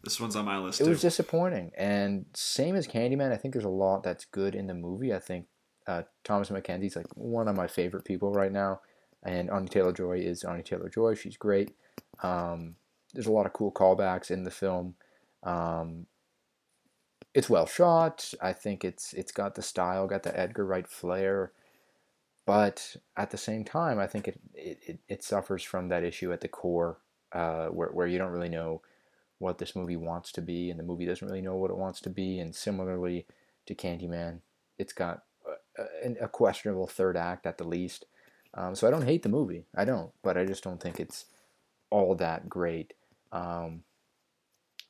[0.03, 0.79] this one's on my list.
[0.79, 0.91] It too.
[0.91, 3.33] was disappointing, and same as Candyman.
[3.33, 5.13] I think there's a lot that's good in the movie.
[5.13, 5.47] I think
[5.87, 8.81] uh, Thomasin McKenzie's like one of my favorite people right now,
[9.23, 11.15] and Anya Taylor Joy is Anya Taylor Joy.
[11.15, 11.75] She's great.
[12.23, 12.75] Um,
[13.13, 14.95] there's a lot of cool callbacks in the film.
[15.43, 16.07] Um,
[17.33, 18.33] it's well shot.
[18.41, 21.51] I think it's it's got the style, got the Edgar Wright flair,
[22.45, 26.41] but at the same time, I think it it, it suffers from that issue at
[26.41, 26.97] the core,
[27.33, 28.81] uh, where where you don't really know
[29.37, 31.99] what this movie wants to be, and the movie doesn't really know what it wants
[32.01, 32.39] to be.
[32.39, 33.25] And similarly
[33.65, 34.39] to Candyman,
[34.77, 35.23] it's got
[35.77, 38.05] a, a questionable third act at the least.
[38.53, 41.25] Um, so I don't hate the movie, I don't, but I just don't think it's
[41.89, 42.93] all that great.
[43.31, 43.83] Um,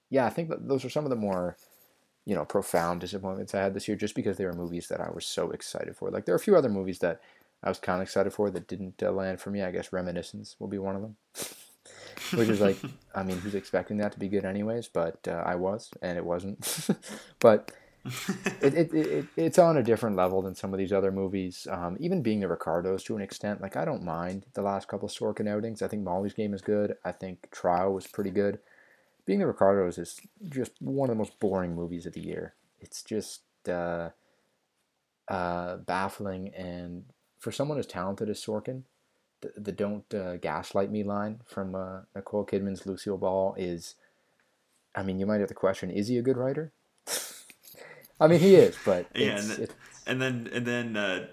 [0.10, 1.58] yeah, I think that those are some of the more
[2.26, 5.10] you know profound disappointments I had this year, just because they were movies that I
[5.14, 6.12] was so excited for.
[6.12, 7.22] Like there are a few other movies that
[7.64, 9.64] I was kind of excited for that didn't uh, land for me.
[9.64, 11.16] I guess Reminiscence will be one of them.
[12.34, 12.78] which is like,
[13.16, 14.88] I mean, who's expecting that to be good anyways?
[14.88, 16.88] But uh, I was, and it wasn't.
[17.40, 17.72] but
[18.62, 21.68] it, it, it, it's on a different level than some of these other movies.
[21.70, 25.08] Um, even being the Ricardos to an extent, like I don't mind the last couple
[25.08, 25.82] of Sorkin outings.
[25.82, 26.96] I think Molly's Game is good.
[27.04, 28.60] I think Trial was pretty good.
[29.26, 32.54] Being the Ricardos is just one of the most boring movies of the year.
[32.80, 34.10] It's just uh,
[35.28, 37.06] uh, baffling, and
[37.40, 38.84] for someone as talented as Sorkin,
[39.42, 43.96] the, the "Don't uh, gaslight me" line from uh, Nicole Kidman's Lucille Ball is.
[44.94, 46.72] I mean, you might have to question: Is he a good writer?
[48.20, 49.68] I mean, he is, but yeah, and, then,
[50.08, 51.28] and then and then uh,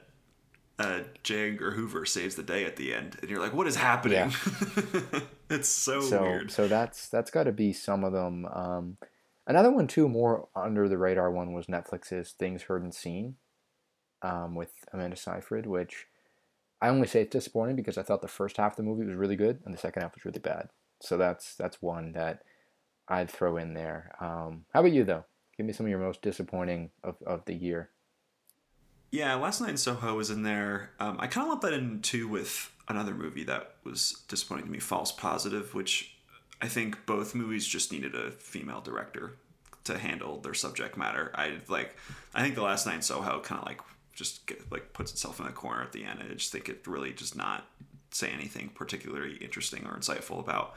[0.78, 1.50] uh, J.
[1.50, 5.20] Edgar Hoover saves the day at the end, and you're like, "What is happening?" Yeah.
[5.50, 6.50] it's so, so, weird.
[6.50, 8.46] So that's that's got to be some of them.
[8.46, 8.96] Um,
[9.46, 13.36] another one too, more under the radar one was Netflix's Things Heard and Seen,
[14.22, 16.06] um, with Amanda Seyfried, which
[16.80, 19.14] I only say it's disappointing because I thought the first half of the movie was
[19.14, 20.68] really good and the second half was really bad.
[21.00, 22.42] So that's that's one that
[23.08, 24.16] I'd throw in there.
[24.20, 25.24] Um, how about you though?
[25.62, 27.90] Give me some of your most disappointing of, of the year.
[29.12, 30.90] Yeah, Last Night in Soho was in there.
[30.98, 34.72] Um, I kind of lumped that in too with another movie that was disappointing to
[34.72, 36.16] me, False Positive, which
[36.60, 39.36] I think both movies just needed a female director
[39.84, 41.30] to handle their subject matter.
[41.36, 41.94] I like,
[42.34, 43.80] I think the Last Night in Soho kind of like
[44.12, 46.18] just get, like puts itself in a corner at the end.
[46.28, 47.68] I just think it really does not
[48.10, 50.74] say anything particularly interesting or insightful about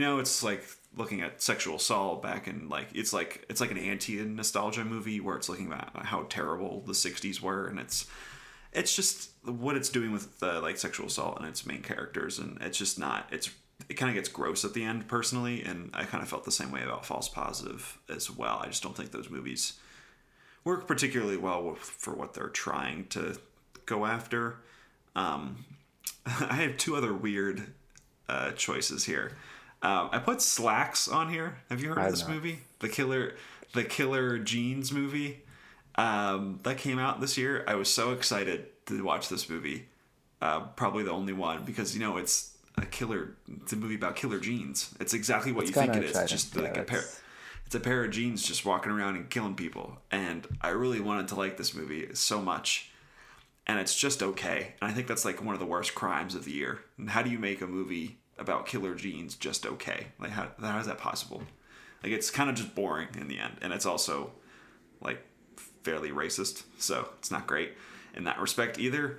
[0.00, 0.64] you know, it's like
[0.96, 5.20] looking at sexual assault back in like it's like it's like an anti nostalgia movie
[5.20, 8.06] where it's looking at how terrible the 60s were and it's
[8.72, 12.56] it's just what it's doing with the like sexual assault and its main characters and
[12.62, 13.50] it's just not it's
[13.90, 16.50] it kind of gets gross at the end personally and i kind of felt the
[16.50, 18.58] same way about false positive as well.
[18.62, 19.74] I just don't think those movies
[20.64, 23.38] work particularly well for what they're trying to
[23.84, 24.56] go after.
[25.14, 25.66] Um,
[26.26, 27.74] i have two other weird
[28.30, 29.36] uh, choices here
[29.82, 31.58] um, I put Slaxx on here.
[31.70, 32.30] Have you heard of this not.
[32.30, 32.60] movie?
[32.80, 33.34] The Killer,
[33.72, 35.42] the Killer Jeans movie
[35.94, 37.64] um, that came out this year.
[37.66, 39.86] I was so excited to watch this movie.
[40.40, 43.36] Uh, probably the only one because you know it's a killer.
[43.62, 44.94] It's a movie about killer jeans.
[45.00, 46.16] It's exactly what it's you think it is.
[46.16, 47.02] It's just yeah, like a pair.
[47.66, 49.98] It's a pair of jeans just walking around and killing people.
[50.10, 52.90] And I really wanted to like this movie so much.
[53.66, 54.74] And it's just okay.
[54.80, 56.80] And I think that's like one of the worst crimes of the year.
[56.98, 60.08] And how do you make a movie about killer jeans just okay?
[60.18, 61.42] Like how how is that possible?
[62.02, 64.32] Like it's kind of just boring in the end, and it's also
[65.00, 65.22] like
[65.82, 67.72] fairly racist, so it's not great
[68.14, 69.18] in that respect either.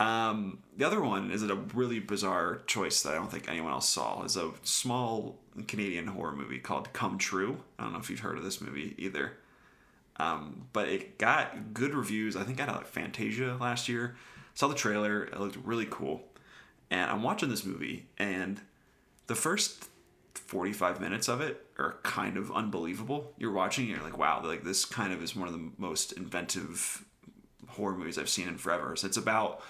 [0.00, 3.88] Um, the other one is a really bizarre choice that I don't think anyone else
[3.88, 4.22] saw.
[4.24, 7.58] is a small Canadian horror movie called Come True.
[7.78, 9.32] I don't know if you've heard of this movie either.
[10.16, 12.34] Um, but it got good reviews.
[12.34, 14.16] I think I had like Fantasia last year.
[14.54, 15.24] Saw the trailer.
[15.24, 16.22] It looked really cool.
[16.90, 18.60] And I'm watching this movie, and
[19.26, 19.88] the first
[20.34, 23.32] 45 minutes of it are kind of unbelievable.
[23.38, 27.04] You're watching, you're like, wow, like this kind of is one of the most inventive
[27.68, 28.96] horror movies I've seen in forever.
[28.96, 29.62] So it's about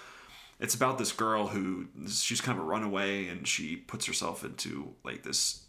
[0.59, 4.93] it's about this girl who she's kind of a runaway and she puts herself into
[5.03, 5.63] like this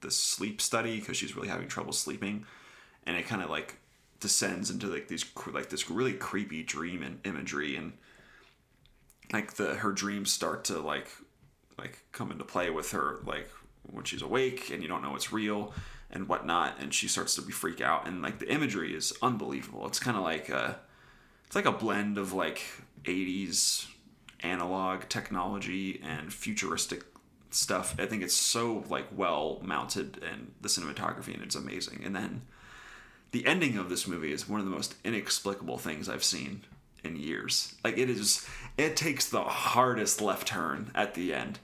[0.00, 2.44] this sleep study because she's really having trouble sleeping
[3.06, 3.76] and it kind of like
[4.20, 7.92] descends into like these like this really creepy dream and imagery and
[9.32, 11.08] like the her dreams start to like
[11.78, 13.48] like come into play with her like
[13.90, 15.72] when she's awake and you don't know it's real
[16.10, 19.86] and whatnot and she starts to be freak out and like the imagery is unbelievable.
[19.86, 20.78] It's kind of like a
[21.46, 22.62] it's like a blend of like
[23.04, 23.86] 80s
[24.40, 27.04] analog technology and futuristic
[27.50, 27.94] stuff.
[27.98, 32.02] I think it's so like well mounted and the cinematography and it's amazing.
[32.04, 32.42] And then
[33.32, 36.62] the ending of this movie is one of the most inexplicable things i've seen
[37.04, 37.74] in years.
[37.84, 38.46] Like it is,
[38.76, 41.58] it takes the hardest left turn at the end,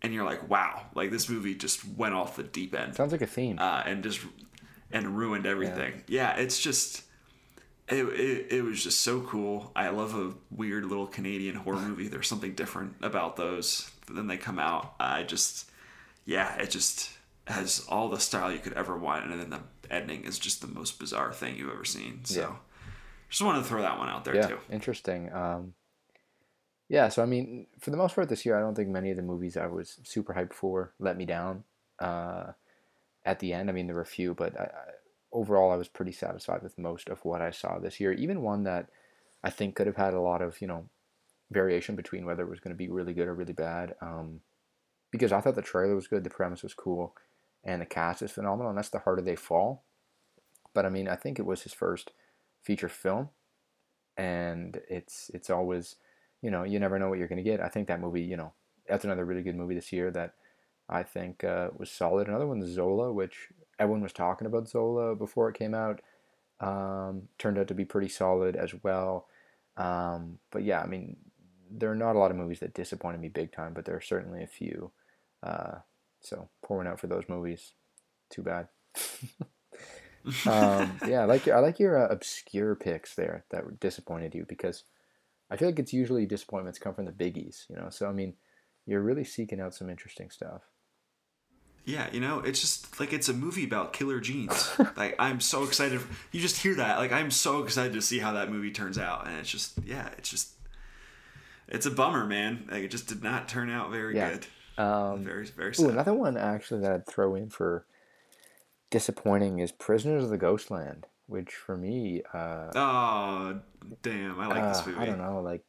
[0.00, 2.94] and you're like, wow, like this movie just went off the deep end.
[2.94, 3.58] Sounds like a theme.
[3.58, 4.20] Uh, and just
[4.90, 6.02] and ruined everything.
[6.06, 7.04] Yeah, yeah it's just.
[7.88, 9.72] It, it, it was just so cool.
[9.74, 12.08] I love a weird little Canadian horror movie.
[12.08, 13.90] There's something different about those.
[14.10, 14.94] Then they come out.
[15.00, 15.68] I just,
[16.24, 17.10] yeah, it just
[17.48, 19.60] has all the style you could ever want, and then the
[19.90, 22.24] ending is just the most bizarre thing you've ever seen.
[22.24, 22.40] So.
[22.40, 22.54] Yeah
[23.32, 24.58] just wanted to throw that one out there yeah, too.
[24.70, 25.32] Interesting.
[25.32, 25.72] Um,
[26.90, 29.16] yeah, so I mean, for the most part this year, I don't think many of
[29.16, 31.64] the movies I was super hyped for let me down.
[31.98, 32.52] Uh,
[33.24, 34.68] at the end, I mean, there were a few, but I, I,
[35.32, 38.12] overall, I was pretty satisfied with most of what I saw this year.
[38.12, 38.90] Even one that
[39.42, 40.84] I think could have had a lot of you know
[41.50, 43.94] variation between whether it was going to be really good or really bad.
[44.02, 44.40] Um,
[45.10, 47.14] because I thought the trailer was good, the premise was cool,
[47.64, 49.84] and the cast is phenomenal, and that's the harder they fall.
[50.74, 52.10] But I mean, I think it was his first
[52.62, 53.30] feature film,
[54.16, 55.96] and it's it's always,
[56.42, 57.60] you know, you never know what you're gonna get.
[57.60, 58.52] I think that movie, you know,
[58.88, 60.34] that's another really good movie this year that
[60.88, 62.28] I think uh, was solid.
[62.28, 63.48] Another one, Zola, which
[63.78, 66.00] everyone was talking about Zola before it came out.
[66.60, 69.26] um, turned out to be pretty solid as well.
[69.76, 71.16] Um, but yeah, I mean,
[71.70, 74.00] there are not a lot of movies that disappointed me big time, but there are
[74.00, 74.92] certainly a few.
[75.42, 75.76] Uh,
[76.20, 77.72] so pouring out for those movies.
[78.30, 78.68] Too bad.
[80.46, 84.44] um, yeah, I like your I like your uh, obscure picks there that disappointed you
[84.48, 84.84] because
[85.50, 87.88] I feel like it's usually disappointments come from the biggies, you know.
[87.90, 88.34] So I mean,
[88.86, 90.62] you're really seeking out some interesting stuff.
[91.84, 94.70] Yeah, you know, it's just like it's a movie about killer jeans.
[94.96, 96.00] like I'm so excited.
[96.30, 96.98] You just hear that.
[96.98, 100.10] Like I'm so excited to see how that movie turns out, and it's just yeah,
[100.16, 100.52] it's just
[101.66, 102.68] it's a bummer, man.
[102.70, 104.30] Like it just did not turn out very yeah.
[104.30, 104.46] good.
[104.78, 105.86] Um, very very sad.
[105.86, 107.84] Ooh, another one actually that I'd throw in for
[108.92, 112.22] disappointing is Prisoners of the Ghostland, which for me.
[112.32, 113.60] Uh, oh
[114.02, 114.38] damn!
[114.38, 114.98] I like uh, this movie.
[115.00, 115.64] I don't know, like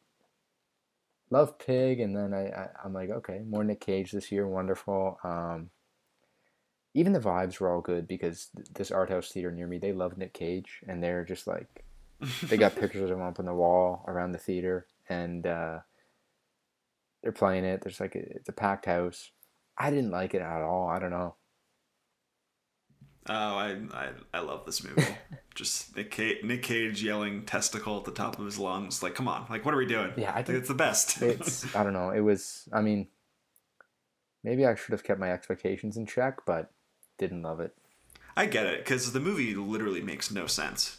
[1.30, 5.18] love Pig, and then I, I am like, okay, more Nick Cage this year, wonderful.
[5.24, 5.70] Um,
[6.94, 9.92] even the vibes were all good because th- this art house theater near me, they
[9.92, 11.84] love Nick Cage, and they're just like,
[12.44, 15.78] they got pictures of him up on the wall around the theater, and uh,
[17.22, 17.80] they're playing it.
[17.82, 19.32] There's like a, it's a packed house.
[19.76, 20.88] I didn't like it at all.
[20.88, 21.34] I don't know.
[23.28, 25.06] Oh, I I, I love this movie.
[25.54, 29.02] Just Nick Cage, Nick Cage yelling testicle at the top of his lungs.
[29.02, 29.46] Like, come on!
[29.48, 30.12] Like, what are we doing?
[30.16, 31.22] Yeah, I think it's the best.
[31.22, 32.10] it's I don't know.
[32.10, 32.68] It was.
[32.72, 33.06] I mean,
[34.42, 36.70] maybe I should have kept my expectations in check, but
[37.18, 37.74] didn't love it.
[38.36, 40.98] I get it because the movie literally makes no sense.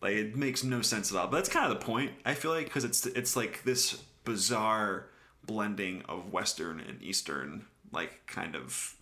[0.00, 1.28] Like, it makes no sense at all.
[1.28, 2.12] But that's kind of the point.
[2.24, 5.10] I feel like because it's it's like this bizarre
[5.44, 8.96] blending of Western and Eastern, like kind of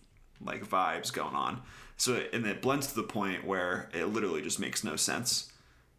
[0.45, 1.61] like vibes going on
[2.01, 5.53] so and it blends to the point where it literally just makes no sense.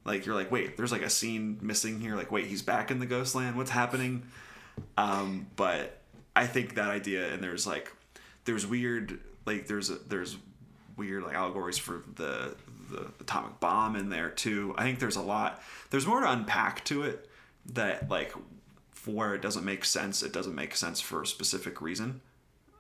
[0.05, 2.17] Like you're like, wait, there's like a scene missing here.
[2.17, 3.57] Like, wait, he's back in the ghost land.
[3.57, 4.25] What's happening?
[4.99, 6.01] Um, but
[6.35, 7.93] I think that idea and there's like
[8.47, 10.39] there's weird like there's a, there's
[10.97, 12.57] weird like allegories for the
[12.91, 14.75] the atomic bomb in there too.
[14.77, 15.63] I think there's a lot.
[15.91, 17.29] There's more to unpack to it
[17.75, 18.35] that like
[19.07, 20.21] where it doesn't make sense.
[20.25, 22.23] It doesn't make sense for a specific reason.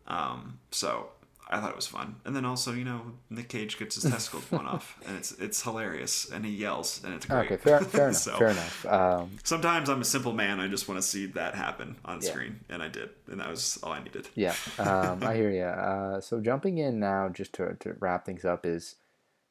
[0.09, 1.11] Um, so
[1.53, 2.16] I thought it was fun.
[2.24, 5.62] And then also, you know, Nick Cage gets his testicles blown off, and it's it's
[5.62, 7.46] hilarious, and he yells, and it's great.
[7.46, 8.16] Okay, fair, fair enough.
[8.20, 8.86] so, fair enough.
[8.86, 10.61] Um, sometimes I'm a simple man.
[10.61, 12.30] I just want to see that happen on yeah.
[12.30, 14.28] screen, and I did, and that was all I needed.
[14.34, 15.62] Yeah, um, I hear you.
[15.62, 18.96] Uh, so jumping in now, just to to wrap things up, is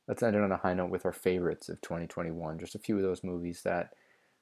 [0.07, 2.59] let's end it on a high note with our favorites of 2021.
[2.59, 3.93] Just a few of those movies that,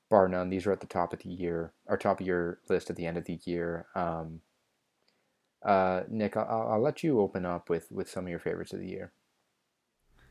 [0.09, 2.89] bar none, these are at the top of the year, our top of your list
[2.89, 3.85] at the end of the year.
[3.95, 4.41] Um,
[5.63, 8.79] uh, Nick, I'll, I'll let you open up with, with some of your favorites of
[8.79, 9.11] the year.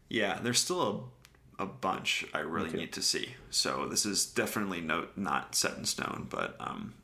[0.09, 1.13] Yeah, there's still
[1.59, 3.35] a, a bunch I really need to see.
[3.51, 6.95] So this is definitely no, not set in stone, but um,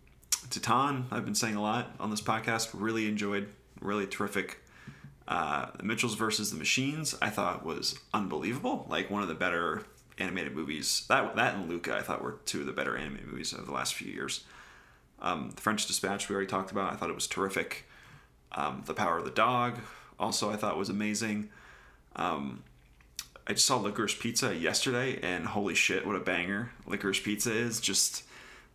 [0.48, 2.70] Titane, I've been saying a lot on this podcast.
[2.72, 3.48] Really enjoyed,
[3.80, 4.60] really terrific.
[5.26, 8.86] Uh, Mitchells versus the Machines, I thought was unbelievable.
[8.88, 9.84] Like one of the better
[10.18, 11.06] animated movies.
[11.08, 13.72] That that and Luca, I thought were two of the better animated movies of the
[13.72, 14.44] last few years.
[15.20, 16.92] Um, the French Dispatch we already talked about.
[16.92, 17.86] I thought it was terrific.
[18.54, 19.78] Um, the Power of the Dog
[20.18, 21.48] also I thought was amazing.
[22.16, 22.62] Um,
[23.46, 27.80] I just saw Licorice Pizza yesterday, and holy shit, what a banger Licorice Pizza is!
[27.80, 28.24] Just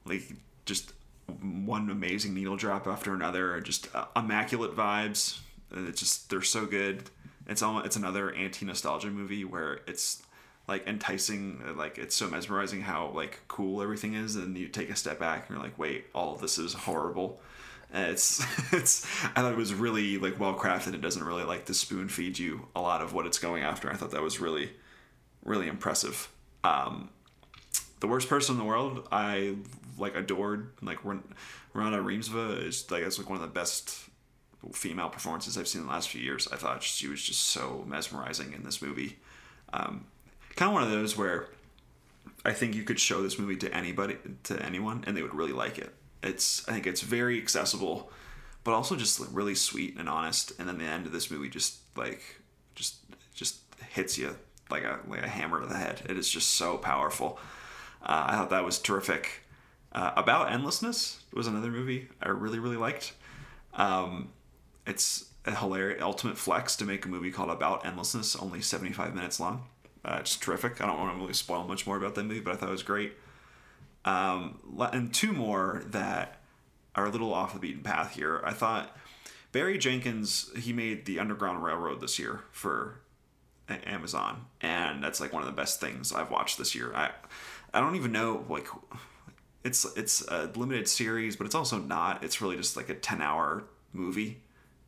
[0.05, 0.23] like
[0.65, 0.93] just
[1.41, 5.39] one amazing needle drop after another, just uh, immaculate vibes.
[5.71, 7.09] It's just they're so good.
[7.47, 10.21] It's almost it's another anti nostalgia movie where it's
[10.67, 14.95] like enticing, like it's so mesmerizing how like cool everything is, and you take a
[14.95, 17.41] step back and you're like, wait, all this is horrible.
[17.91, 18.39] And it's
[18.73, 20.93] it's I thought it was really like well crafted.
[20.93, 23.89] It doesn't really like to spoon feed you a lot of what it's going after.
[23.91, 24.71] I thought that was really
[25.43, 26.29] really impressive.
[26.63, 27.09] Um,
[27.99, 29.55] the worst person in the world I
[29.97, 31.23] like adored like Renate
[31.73, 34.09] Reinsve is like it's like one of the best
[34.73, 36.47] female performances I've seen in the last few years.
[36.51, 39.17] I thought she was just so mesmerizing in this movie.
[39.71, 40.05] Um,
[40.55, 41.47] kind of one of those where
[42.43, 45.53] I think you could show this movie to anybody to anyone and they would really
[45.53, 45.93] like it.
[46.22, 48.11] It's I think it's very accessible,
[48.63, 50.51] but also just really sweet and honest.
[50.59, 52.22] And then the end of this movie just like
[52.76, 52.97] just
[53.34, 53.59] just
[53.89, 54.36] hits you
[54.70, 56.01] like a like a hammer to the head.
[56.09, 57.39] It is just so powerful.
[58.01, 59.43] Uh, I thought that was terrific.
[59.91, 63.13] Uh, About Endlessness was another movie I really really liked.
[63.74, 64.30] Um,
[64.86, 69.15] it's a hilarious ultimate flex to make a movie called About Endlessness, only seventy five
[69.15, 69.63] minutes long.
[70.05, 70.82] Uh, it's terrific.
[70.82, 72.74] I don't want to really spoil much more about that movie, but I thought it
[72.74, 73.13] was great.
[74.05, 74.59] Um,
[74.93, 76.41] and two more that
[76.95, 78.41] are a little off the beaten path here.
[78.43, 78.95] I thought
[79.51, 83.01] Barry Jenkins he made the Underground Railroad this year for
[83.69, 86.91] Amazon, and that's like one of the best things I've watched this year.
[86.95, 87.11] I
[87.73, 88.67] I don't even know like
[89.63, 92.23] it's it's a limited series, but it's also not.
[92.23, 94.41] It's really just like a ten hour movie,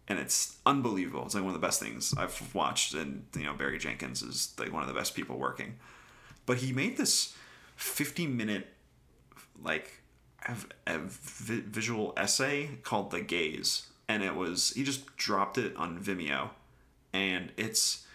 [0.07, 1.25] and it's unbelievable.
[1.25, 4.53] It's like one of the best things I've watched, and you know Barry Jenkins is
[4.57, 5.75] like one of the best people working.
[6.45, 7.35] but he made this
[7.75, 8.67] 50 minute
[9.63, 10.01] like
[10.47, 10.55] a,
[10.87, 15.99] a vi- visual essay called The Gaze, and it was he just dropped it on
[15.99, 16.49] Vimeo,
[17.13, 18.05] and it's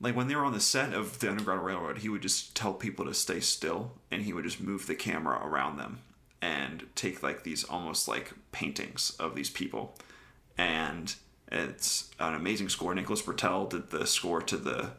[0.00, 2.74] like when they were on the set of the Underground Railroad, he would just tell
[2.74, 6.00] people to stay still, and he would just move the camera around them
[6.42, 9.96] and take like these almost like paintings of these people,
[10.58, 11.14] and
[11.50, 12.94] it's an amazing score.
[12.94, 14.90] Nicholas Britell did the score to the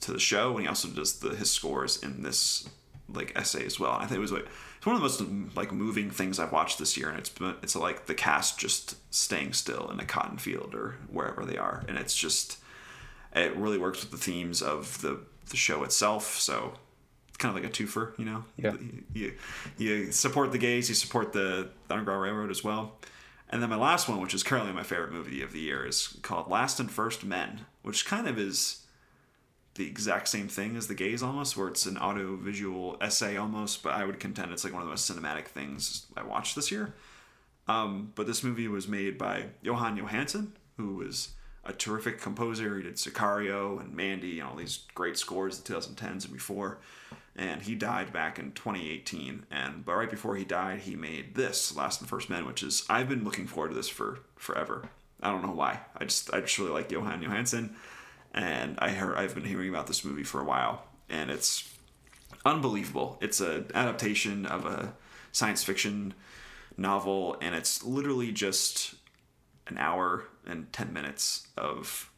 [0.00, 2.68] to the show, and he also does the his scores in this
[3.08, 3.94] like essay as well.
[3.94, 4.48] And I think it was like
[4.86, 7.32] one of the most like moving things I've watched this year, and it's
[7.62, 11.84] it's like the cast just staying still in a cotton field or wherever they are,
[11.88, 12.58] and it's just
[13.34, 15.20] it really works with the themes of the
[15.50, 16.38] the show itself.
[16.38, 16.74] So
[17.28, 18.44] it's kind of like a twofer, you know.
[18.56, 18.72] Yeah.
[18.72, 19.34] You, you,
[19.76, 22.98] you support the Gaze, you support the Underground Railroad as well.
[23.50, 26.18] And then my last one, which is currently my favorite movie of the year, is
[26.22, 28.85] called Last and First Men, which kind of is
[29.76, 33.94] the exact same thing as The Gaze almost, where it's an audio-visual essay almost, but
[33.94, 36.94] I would contend it's like one of the most cinematic things I watched this year.
[37.68, 41.30] Um, but this movie was made by Jóhann Jóhannsson, who was
[41.64, 42.76] a terrific composer.
[42.76, 46.78] He did Sicario and Mandy and all these great scores in the 2010s and before.
[47.34, 49.46] And he died back in 2018.
[49.50, 52.84] And but right before he died, he made this Last and First Men, which is
[52.88, 54.88] I've been looking forward to this for forever.
[55.22, 55.80] I don't know why.
[55.96, 57.74] I just I just really like Jóhann Jóhannsson,
[58.36, 61.68] and I heard I've been hearing about this movie for a while, and it's
[62.44, 63.18] unbelievable.
[63.20, 64.94] It's an adaptation of a
[65.32, 66.14] science fiction
[66.76, 68.94] novel, and it's literally just
[69.66, 72.10] an hour and 10 minutes of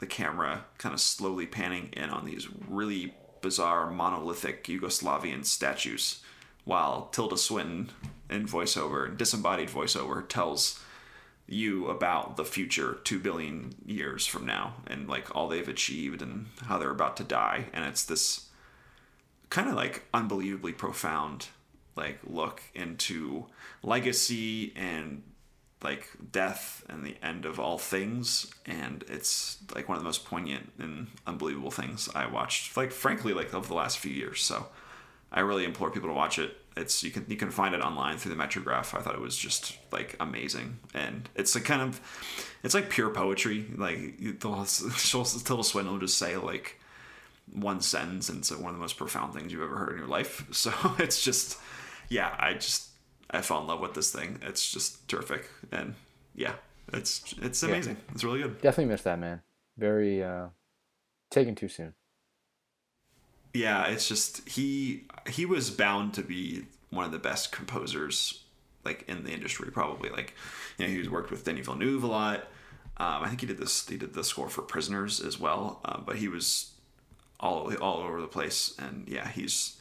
[0.00, 6.20] the camera kind of slowly panning in on these really bizarre monolithic Yugoslavian statues
[6.64, 7.90] while Tilda Swinton
[8.28, 10.80] in voiceover, disembodied voiceover, tells
[11.48, 16.46] you about the future two billion years from now and like all they've achieved and
[16.64, 17.66] how they're about to die.
[17.72, 18.48] And it's this
[19.48, 21.48] kind of like unbelievably profound
[21.94, 23.46] like look into
[23.82, 25.22] legacy and
[25.82, 28.50] like death and the end of all things.
[28.66, 33.32] And it's like one of the most poignant and unbelievable things i watched like frankly
[33.32, 34.42] like over the last few years.
[34.42, 34.66] So
[35.30, 38.18] i really implore people to watch it it's you can you can find it online
[38.18, 42.00] through the metrograph i thought it was just like amazing and it's a kind of
[42.62, 46.80] it's like pure poetry like tilda swinton will just say like
[47.52, 50.08] one sentence and it's one of the most profound things you've ever heard in your
[50.08, 51.58] life so it's just
[52.08, 52.90] yeah i just
[53.30, 54.38] I fell in love with this thing.
[54.42, 55.94] It's just terrific, and
[56.34, 56.54] yeah,
[56.92, 57.96] it's it's amazing.
[57.96, 58.12] Yeah.
[58.14, 58.60] It's really good.
[58.60, 59.42] Definitely missed that man.
[59.76, 60.48] Very uh,
[61.30, 61.94] taken too soon.
[63.56, 68.42] Yeah, it's just he he was bound to be one of the best composers
[68.84, 70.32] like in the industry probably like
[70.78, 72.40] you know he's worked with Denis Villeneuve a lot
[72.98, 75.98] um, I think he did this he did the score for Prisoners as well uh,
[75.98, 76.70] but he was
[77.40, 79.76] all all over the place and yeah he's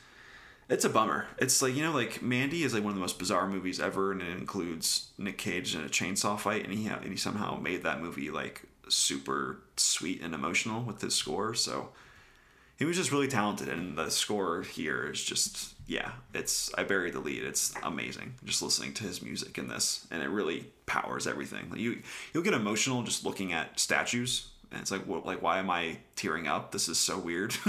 [0.67, 1.27] it's a bummer.
[1.37, 4.11] It's like you know, like Mandy is like one of the most bizarre movies ever,
[4.11, 7.83] and it includes Nick Cage in a chainsaw fight, and he and he somehow made
[7.83, 11.53] that movie like super sweet and emotional with his score.
[11.53, 11.89] So
[12.77, 17.13] he was just really talented, and the score here is just yeah, it's I buried
[17.13, 17.43] the lead.
[17.43, 21.71] It's amazing just listening to his music in this, and it really powers everything.
[21.75, 22.01] You
[22.33, 25.97] you'll get emotional just looking at statues and it's like what like why am i
[26.15, 26.71] tearing up?
[26.71, 27.55] This is so weird.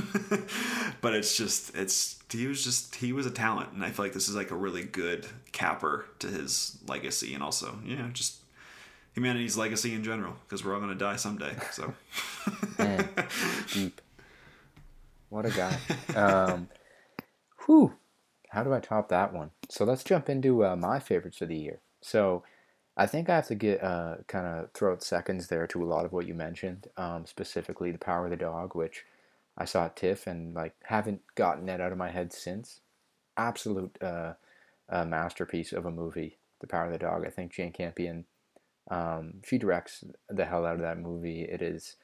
[1.00, 4.12] But it's just it's he was just he was a talent and i feel like
[4.12, 8.36] this is like a really good capper to his legacy and also you know just
[9.12, 11.94] humanity's legacy in general because we're all going to die someday so.
[13.72, 14.00] Deep
[15.28, 15.76] what a guy
[16.16, 16.68] um
[17.64, 17.94] whew
[18.50, 21.56] how do i top that one so let's jump into uh, my favorites of the
[21.56, 22.42] year so
[22.96, 25.86] I think I have to get uh, kind of throw out seconds there to a
[25.86, 29.04] lot of what you mentioned, um, specifically the Power of the Dog, which
[29.58, 32.80] I saw at TIFF and like haven't gotten that out of my head since.
[33.36, 34.34] Absolute uh,
[34.88, 37.26] uh, masterpiece of a movie, The Power of the Dog.
[37.26, 38.24] I think Jane Campion,
[38.90, 41.42] um, she directs the hell out of that movie.
[41.42, 41.96] It is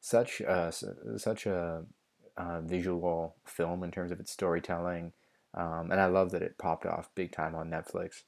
[0.00, 0.72] such a,
[1.16, 1.82] such a
[2.40, 5.12] uh, visual film in terms of its storytelling,
[5.54, 8.22] um, and I love that it popped off big time on Netflix.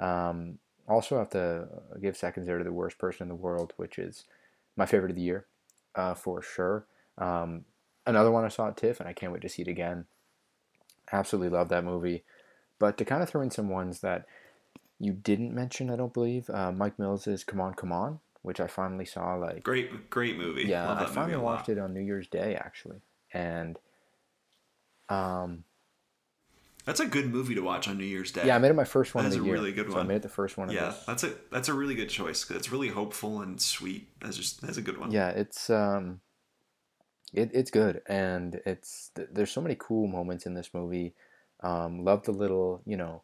[0.00, 0.58] Um,
[0.88, 1.68] also have to
[2.00, 4.24] give seconds there to the worst person in the world, which is
[4.76, 5.46] my favorite of the year,
[5.94, 6.86] uh, for sure.
[7.18, 7.64] Um,
[8.06, 10.06] another one I saw at TIFF, and I can't wait to see it again.
[11.12, 12.24] Absolutely love that movie.
[12.78, 14.26] But to kind of throw in some ones that
[14.98, 18.60] you didn't mention, I don't believe, uh, Mike Mills' is "Come On, Come On," which
[18.60, 19.34] I finally saw.
[19.34, 20.64] Like great, great movie.
[20.64, 23.00] Yeah, I finally watched it on New Year's Day actually,
[23.32, 23.78] and
[25.08, 25.64] um,
[26.84, 28.46] that's a good movie to watch on New Year's Day.
[28.46, 29.24] Yeah, I made it my first one.
[29.24, 30.06] That's a year, really good so one.
[30.06, 30.70] I made it the first one.
[30.70, 32.50] Yeah, that's a that's a really good choice.
[32.50, 34.08] It's really hopeful and sweet.
[34.20, 35.12] That's just that's a good one.
[35.12, 36.20] Yeah, it's um,
[37.32, 41.14] It, it's good, and it's there's so many cool moments in this movie.
[41.60, 43.22] Um, love the little, you know,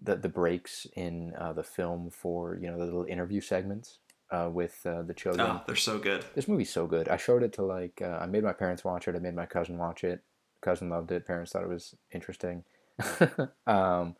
[0.00, 3.98] the the breaks in uh, the film for you know the little interview segments
[4.30, 5.46] uh, with uh, the children.
[5.46, 6.24] Oh, they're so good.
[6.34, 7.08] This movie's so good.
[7.08, 9.16] I showed it to like uh, I made my parents watch it.
[9.16, 10.22] I made my cousin watch it.
[10.60, 11.26] Cousin loved it.
[11.26, 12.64] Parents thought it was interesting.
[13.66, 14.16] um,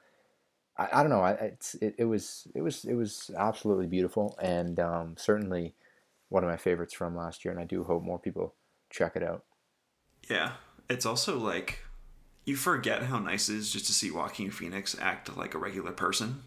[0.78, 1.22] I, I don't know.
[1.22, 5.74] I it's it, it was it was it was absolutely beautiful and um, certainly
[6.28, 7.52] one of my favorites from last year.
[7.52, 8.54] And I do hope more people
[8.90, 9.44] check it out.
[10.28, 10.52] Yeah,
[10.88, 11.80] it's also like
[12.44, 15.92] you forget how nice it is just to see Joaquin Phoenix act like a regular
[15.92, 16.42] person.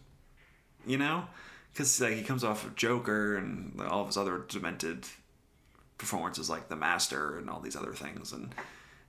[0.86, 1.26] You know,
[1.72, 5.08] because like he comes off of Joker and all of his other demented
[5.98, 8.54] performances, like The Master and all these other things, and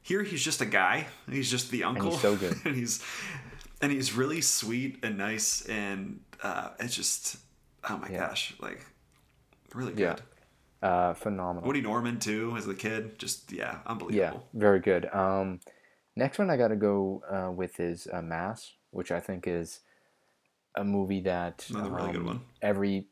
[0.03, 1.07] here he's just a guy.
[1.31, 2.05] He's just the uncle.
[2.05, 2.57] And he's so good.
[2.65, 3.05] and he's
[3.81, 7.37] and he's really sweet and nice, and uh, it's just
[7.89, 8.29] oh my yeah.
[8.29, 8.85] gosh, like
[9.75, 10.21] really good.
[10.21, 10.89] Yeah.
[10.89, 11.67] Uh, phenomenal.
[11.67, 14.47] Woody Norman too as a kid, just yeah, unbelievable.
[14.55, 15.13] Yeah, very good.
[15.15, 15.61] Um,
[16.17, 19.81] next one I got to go uh, with is uh, Mass, which I think is
[20.75, 22.41] a movie that another really um, good one.
[22.63, 23.07] Every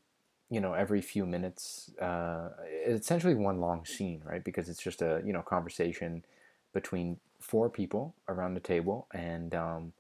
[0.50, 4.42] you know every few minutes, uh, it's essentially one long scene, right?
[4.42, 6.24] Because it's just a you know conversation
[6.72, 9.92] between four people around the table, and um,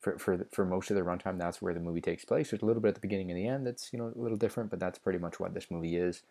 [0.00, 2.50] for for for most of the runtime, that's where the movie takes place.
[2.50, 4.38] There's a little bit at the beginning and the end that's you know a little
[4.38, 6.22] different, but that's pretty much what this movie is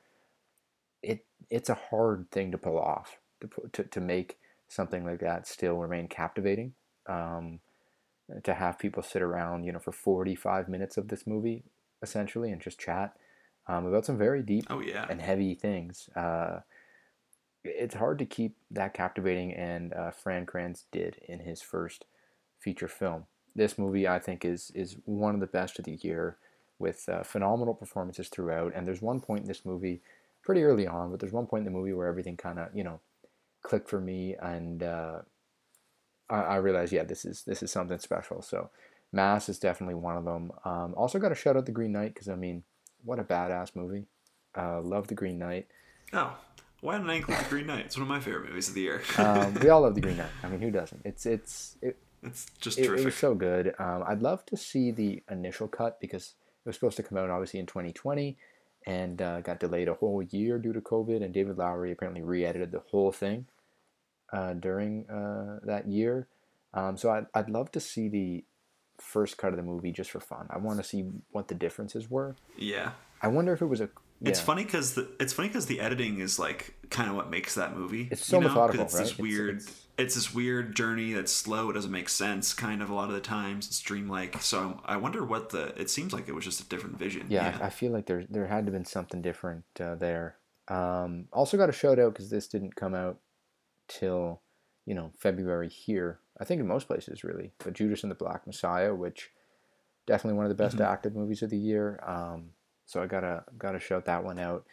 [1.02, 4.38] it it's a hard thing to pull off to to, to make
[4.68, 6.74] something like that still remain captivating.
[7.08, 7.60] Um,
[8.44, 11.64] to have people sit around, you know, for 45 minutes of this movie,
[12.02, 13.16] essentially, and just chat
[13.68, 15.06] um, about some very deep oh, yeah.
[15.10, 16.10] and heavy things.
[16.16, 16.60] Uh,
[17.64, 22.06] it's hard to keep that captivating, and uh, Fran Kranz did in his first
[22.58, 23.26] feature film.
[23.56, 26.38] This movie, I think, is is one of the best of the year,
[26.80, 28.74] with uh, phenomenal performances throughout.
[28.74, 30.02] And there's one point in this movie
[30.42, 32.84] pretty early on, but there's one point in the movie where everything kind of you
[32.84, 33.00] know
[33.62, 35.20] clicked for me, and uh,
[36.30, 38.42] I, I, realized yeah, this is this is something special.
[38.42, 38.70] So
[39.12, 40.52] Mass is definitely one of them.
[40.66, 42.64] Um, also got to shout out the Green Knight because I mean,
[43.04, 44.06] what a badass movie.
[44.58, 45.68] Uh, love the Green Knight.
[46.14, 46.36] Oh,
[46.82, 47.86] why didn't I include the Green Knight?
[47.86, 49.02] It's one of my favorite movies of the year.
[49.18, 50.30] um, we all love the Green Knight.
[50.44, 51.02] I mean, who doesn't?
[51.06, 53.04] It's it's it, it's just it, terrific.
[53.04, 53.74] It was so good.
[53.80, 57.30] Um, I'd love to see the initial cut because it was supposed to come out
[57.30, 58.38] obviously in 2020
[58.86, 61.24] and uh, got delayed a whole year due to COVID.
[61.24, 63.46] And David Lowery apparently re-edited the whole thing
[64.32, 66.28] uh, during uh, that year.
[66.74, 68.44] Um, so I'd, I'd love to see the
[69.02, 70.48] first cut of the movie just for fun.
[70.50, 72.36] I want to see what the differences were.
[72.58, 72.92] Yeah.
[73.22, 73.90] I wonder if it was a.
[74.22, 74.30] Yeah.
[74.30, 77.56] It's funny because the it's funny because the editing is like kind of what makes
[77.56, 78.10] that movie.
[78.12, 78.50] It's so you know?
[78.50, 79.04] methodical, it's right?
[79.04, 79.56] This weird.
[79.58, 81.70] It's, it's, it's, this weird journey that's slow.
[81.70, 82.54] It doesn't make sense.
[82.54, 83.68] Kind of a lot of the times.
[83.68, 84.42] It's dreamlike.
[84.42, 85.74] So I wonder what the.
[85.80, 87.28] It seems like it was just a different vision.
[87.30, 87.66] Yeah, yeah.
[87.66, 90.36] I feel like there there had to have been something different uh, there.
[90.68, 93.20] Um, also got a shout out because this didn't come out
[93.90, 94.42] till
[94.86, 96.20] you know February here.
[96.40, 97.52] I think in most places really.
[97.58, 99.32] But Judas and the Black Messiah, which
[100.08, 100.92] definitely one of the best mm-hmm.
[100.92, 102.02] acted movies of the year.
[102.06, 102.52] Um,
[102.86, 104.66] so I gotta gotta shout that one out.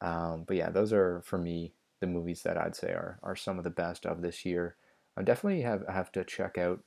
[0.00, 3.58] Um, but yeah, those are for me the movies that I'd say are are some
[3.58, 4.76] of the best of this year.
[5.16, 6.80] I definitely have have to check out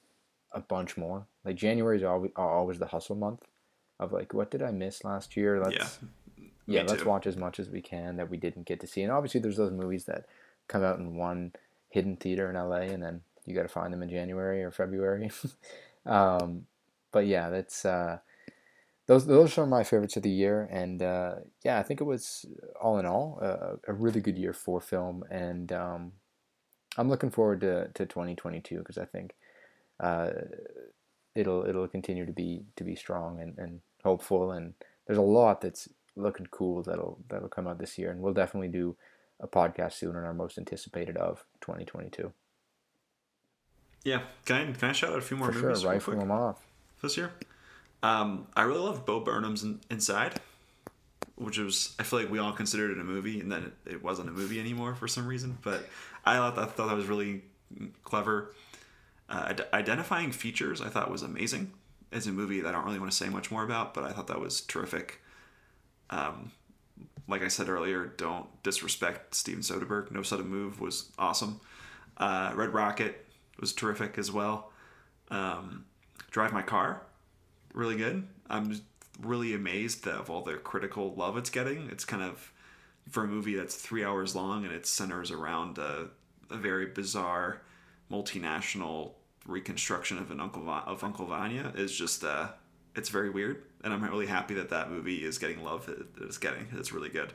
[0.52, 1.28] a bunch more.
[1.44, 3.42] Like January is always always the hustle month
[4.00, 5.62] of like what did I miss last year?
[5.62, 6.00] Let's
[6.38, 9.02] yeah, yeah let's watch as much as we can that we didn't get to see.
[9.02, 10.26] And obviously there's those movies that
[10.68, 11.52] come out in one
[11.90, 15.32] hidden theater in LA and then you got to find them in January or February.
[16.06, 16.66] um,
[17.12, 18.20] but yeah, that's uh,
[19.08, 22.46] those those are my favorites of the year, and uh, yeah, I think it was
[22.80, 26.12] all in all a really good year for film, and um,
[26.96, 29.34] I'm looking forward to, to 2022 because I think
[30.00, 30.30] uh,
[31.34, 34.76] it'll it'll continue to be to be strong and, and hopeful, and
[35.08, 38.68] there's a lot that's looking cool that'll that'll come out this year, and we'll definitely
[38.68, 38.96] do
[39.40, 42.34] a podcast soon on our most anticipated of 2022.
[44.04, 45.82] Yeah, can I, can I shout out a few more For movies?
[45.82, 46.66] Sure, rifle them off
[47.02, 47.32] this year.
[48.02, 50.40] Um, I really love Bo Burnham's in, Inside,
[51.36, 54.04] which was I feel like we all considered it a movie, and then it, it
[54.04, 55.58] wasn't a movie anymore for some reason.
[55.62, 55.88] But
[56.26, 57.44] I thought that, thought that was really
[58.04, 58.54] clever.
[59.30, 61.74] Uh, identifying features I thought was amazing.
[62.12, 64.12] It's a movie that I don't really want to say much more about, but I
[64.12, 65.22] thought that was terrific.
[66.10, 66.52] Um,
[67.30, 70.12] like I said earlier, don't disrespect Steven Soderbergh.
[70.12, 71.62] No Sudden Move was awesome.
[72.18, 73.26] Uh, Red Rocket
[73.60, 74.72] was terrific as well.
[75.30, 75.86] Um,
[76.32, 77.02] Drive My Car
[77.74, 78.28] really good.
[78.50, 78.82] I'm
[79.22, 81.88] really amazed that of all the critical love it's getting.
[81.92, 82.52] It's kind of
[83.10, 86.10] for a movie that's three hours long and it centers around a,
[86.50, 87.62] a very bizarre
[88.12, 89.14] multinational
[89.46, 92.50] reconstruction of an Uncle Va- of Uncle Vanya is just uh,
[93.00, 96.38] it's very weird, and I'm really happy that that movie is getting love that it's
[96.38, 96.68] getting.
[96.74, 97.34] It's really good.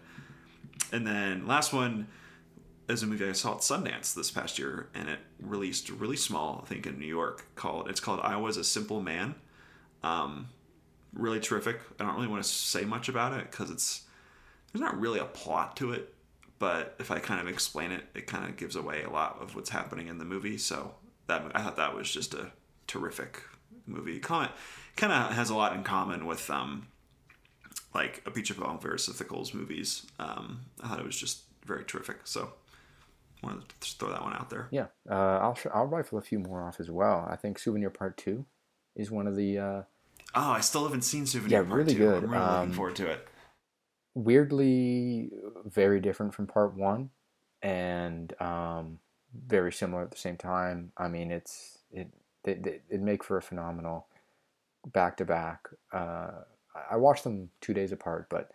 [0.92, 2.06] And then last one,
[2.88, 6.60] is a movie I saw at Sundance this past year, and it released really small,
[6.62, 7.46] I think, in New York.
[7.54, 9.34] Called it's called I Was a Simple Man.
[10.02, 10.48] Um,
[11.14, 11.80] really terrific.
[11.98, 14.02] I don't really want to say much about it because it's
[14.72, 16.14] there's not really a plot to it,
[16.58, 19.56] but if I kind of explain it, it kind of gives away a lot of
[19.56, 20.58] what's happening in the movie.
[20.58, 20.94] So
[21.26, 22.52] that I thought that was just a
[22.86, 23.40] terrific
[23.86, 24.18] movie.
[24.18, 24.52] Comment
[24.96, 26.88] kind of has a lot in common with um,
[27.94, 30.06] like Apichatpong Weerasethakul's movies.
[30.18, 32.18] Um, I thought it was just very terrific.
[32.24, 32.52] So
[33.42, 34.68] wanted to throw that one out there.
[34.70, 37.26] Yeah, uh, I'll I'll rifle a few more off as well.
[37.30, 38.46] I think Souvenir Part Two
[38.96, 39.58] is one of the.
[39.58, 39.82] Uh,
[40.34, 41.60] oh, I still haven't seen Souvenir.
[41.62, 41.98] Yeah, Part really 2.
[41.98, 42.24] good.
[42.24, 43.28] I'm really um, looking forward to it.
[44.14, 45.30] Weirdly,
[45.64, 47.10] very different from Part One,
[47.62, 48.98] and um,
[49.34, 50.92] very similar at the same time.
[50.96, 52.08] I mean, it's it
[52.44, 54.06] it it make for a phenomenal
[54.92, 55.68] back to back.
[55.92, 58.50] I watched them two days apart, but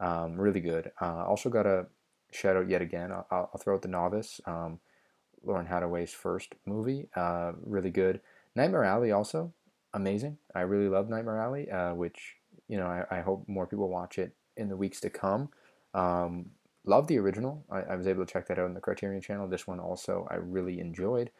[0.00, 0.90] um, really good.
[1.00, 1.86] Uh, also got a
[2.32, 3.12] shout out yet again.
[3.12, 4.80] I'll, I'll throw out The Novice, um,
[5.44, 7.08] Lauren Hadaway's first movie.
[7.14, 8.20] Uh, really good.
[8.54, 9.52] Nightmare Alley also
[9.94, 10.38] amazing.
[10.54, 12.36] I really love Nightmare Alley, uh, which
[12.68, 15.50] you know I, I, hope more people watch it in the weeks to come.
[15.94, 16.50] Um,
[16.84, 17.64] love the original.
[17.70, 19.48] I, I, was able to check that out on the Criterion Channel.
[19.48, 21.30] This one also I really enjoyed,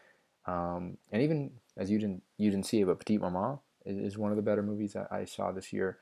[0.46, 4.30] um, and even as you didn't you didn't see it, but Petite Maman is, one
[4.30, 5.98] of the better movies I saw this year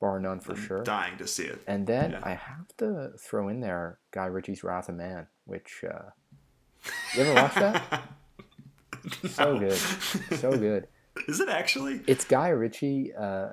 [0.00, 0.82] bar none for I'm sure.
[0.82, 1.60] Dying to see it.
[1.66, 2.20] And then yeah.
[2.22, 6.10] I have to throw in there Guy Ritchie's Wrath of Man, which uh,
[7.14, 8.02] you ever watch that?
[9.22, 9.28] no.
[9.28, 9.72] So good,
[10.38, 10.88] so good.
[11.28, 12.00] Is it actually?
[12.06, 13.48] It's Guy Ritchie uh,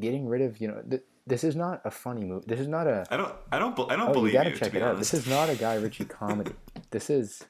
[0.00, 0.82] getting rid of you know.
[0.88, 2.46] Th- this is not a funny movie.
[2.46, 3.04] This is not a.
[3.10, 3.34] I don't.
[3.52, 3.78] I don't.
[3.92, 4.38] I don't oh, believe you.
[4.38, 4.98] Gotta you, check it out.
[4.98, 6.52] This is not a Guy Ritchie comedy.
[6.90, 7.44] this is.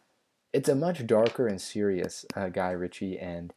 [0.52, 3.52] It's a much darker and serious uh, Guy Ritchie, and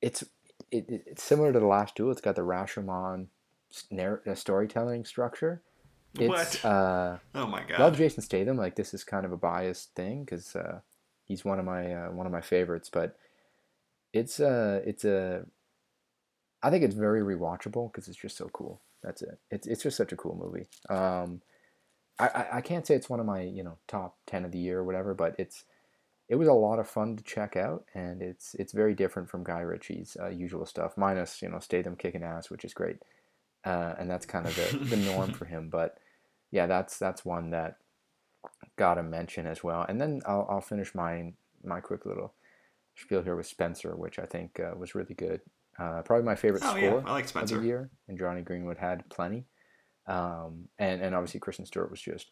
[0.00, 0.24] it's
[0.70, 2.10] it, it's similar to the last duel.
[2.10, 3.26] It's got the Rashomon
[3.90, 5.62] narr- storytelling structure.
[6.18, 6.64] It's, what?
[6.64, 7.80] Uh, oh my god!
[7.80, 8.56] Love Jason Statham.
[8.56, 10.80] Like this is kind of a biased thing because uh,
[11.24, 12.88] he's one of my uh, one of my favorites.
[12.92, 13.16] But
[14.12, 15.44] it's uh it's a
[16.62, 18.80] I think it's very rewatchable because it's just so cool.
[19.02, 19.38] That's it.
[19.50, 20.66] It's it's just such a cool movie.
[20.88, 21.42] Um,
[22.18, 24.58] I, I, I can't say it's one of my you know top ten of the
[24.58, 25.64] year or whatever, but it's
[26.28, 29.44] it was a lot of fun to check out, and it's it's very different from
[29.44, 32.98] Guy Ritchie's uh, usual stuff, minus you know Statham kicking ass, which is great
[33.64, 35.68] uh, and that's kind of the, the norm for him.
[35.68, 35.98] But
[36.50, 37.76] yeah, that's that's one that
[38.76, 39.84] got a mention as well.
[39.88, 41.32] And then I'll, I'll finish my
[41.64, 42.34] my quick little
[42.94, 45.40] spiel here with Spencer, which I think uh, was really good.
[45.78, 47.02] Uh, probably my favorite oh, score yeah.
[47.04, 47.56] I like Spencer.
[47.56, 49.46] of the year, and Jonny Greenwood had plenty.
[50.06, 52.30] Um, and and obviously Kristen Stewart was just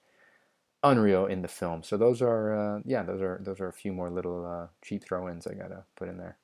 [0.83, 1.83] unreal in the film.
[1.83, 5.05] So those are uh, yeah, those are those are a few more little uh, cheap
[5.05, 6.39] throw-ins I gotta put in there.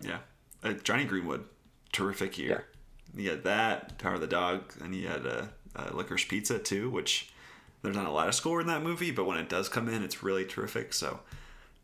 [0.00, 0.18] Yeah,
[0.62, 1.44] uh, Jonny Greenwood,
[1.92, 2.66] terrific year.
[3.14, 6.88] You had that, Power of the Dog, and you had a, a Licorice Pizza too,
[6.90, 7.30] which
[7.82, 10.02] there's not a lot of score in that movie, but when it does come in,
[10.02, 10.92] it's really terrific.
[10.94, 11.20] So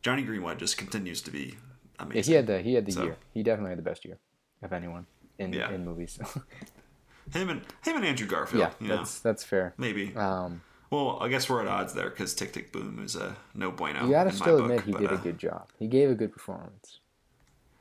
[0.03, 1.57] Jonny Greenwood just continues to be
[1.99, 2.16] amazing.
[2.16, 3.16] Yeah, he had the he had the so, year.
[3.35, 4.18] He definitely had the best year
[4.62, 5.07] of anyone
[5.39, 5.70] in yeah.
[5.70, 6.18] in movies.
[7.33, 8.61] him and him and Andrew Garfield.
[8.81, 9.31] Yeah, that's know.
[9.31, 9.74] that's fair.
[9.76, 10.14] Maybe.
[10.16, 13.70] Um, well, I guess we're at odds there because Tick Tick Boom is a no
[13.70, 14.07] bueno.
[14.07, 15.68] You gotta still admit book, he but, did uh, a good job.
[15.78, 17.01] He gave a good performance.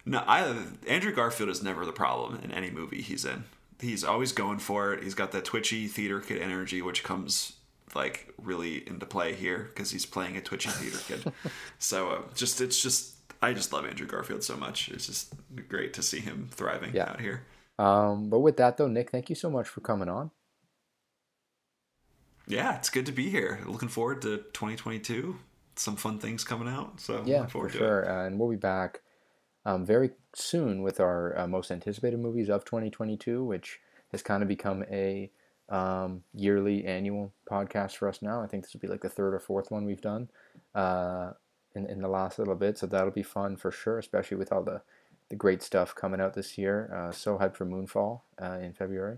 [0.06, 0.56] No, I
[0.88, 3.44] Andrew Garfield is never the problem in any movie he's in.
[3.80, 5.04] He's always going for it.
[5.04, 7.58] He's got that twitchy theater kid energy, which comes
[7.96, 11.34] like really into play here because he's playing a twitchy theater kid.
[11.80, 14.90] so uh, just it's just I just love Andrew Garfield so much.
[14.90, 15.34] It's just
[15.70, 17.10] great to see him thriving yeah.
[17.10, 17.44] out here.
[17.80, 20.32] Um, but with that though, Nick, thank you so much for coming on.
[22.48, 23.60] Yeah, it's good to be here.
[23.66, 25.38] Looking forward to 2022.
[25.76, 27.00] Some fun things coming out.
[27.02, 28.10] So yeah, for sure.
[28.10, 29.02] Uh, and we'll be back
[29.66, 33.80] um, very soon with our uh, most anticipated movies of 2022, which
[34.12, 35.30] has kind of become a
[35.70, 38.42] um, yearly annual podcast for us now.
[38.42, 40.30] I think this will be like the third or fourth one we've done
[40.74, 41.32] uh,
[41.76, 42.78] in, in the last little bit.
[42.78, 44.82] So that'll be fun for sure, especially with all the,
[45.30, 46.90] the great stuff coming out this year.
[46.96, 49.18] Uh, so hyped for Moonfall uh, in February.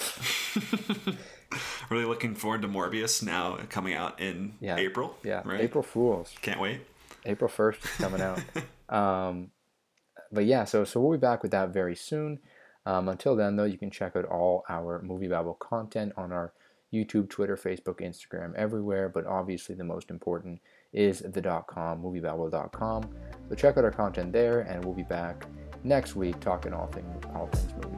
[1.90, 4.76] really looking forward to Morbius now coming out in yeah.
[4.76, 5.16] April.
[5.22, 5.60] Yeah, right?
[5.60, 6.34] April Fools.
[6.42, 6.80] Can't wait.
[7.26, 8.40] April 1st is coming out.
[8.88, 9.50] um,
[10.32, 12.40] but yeah, so so we'll be back with that very soon.
[12.86, 16.52] Um, until then, though, you can check out all our MovieBabble content on our
[16.92, 19.08] YouTube, Twitter, Facebook, Instagram, everywhere.
[19.08, 20.60] But obviously, the most important
[20.92, 23.08] is the dot .com, moviebabble.com.
[23.48, 25.46] So check out our content there, and we'll be back
[25.82, 27.93] next week talking all things all things movies.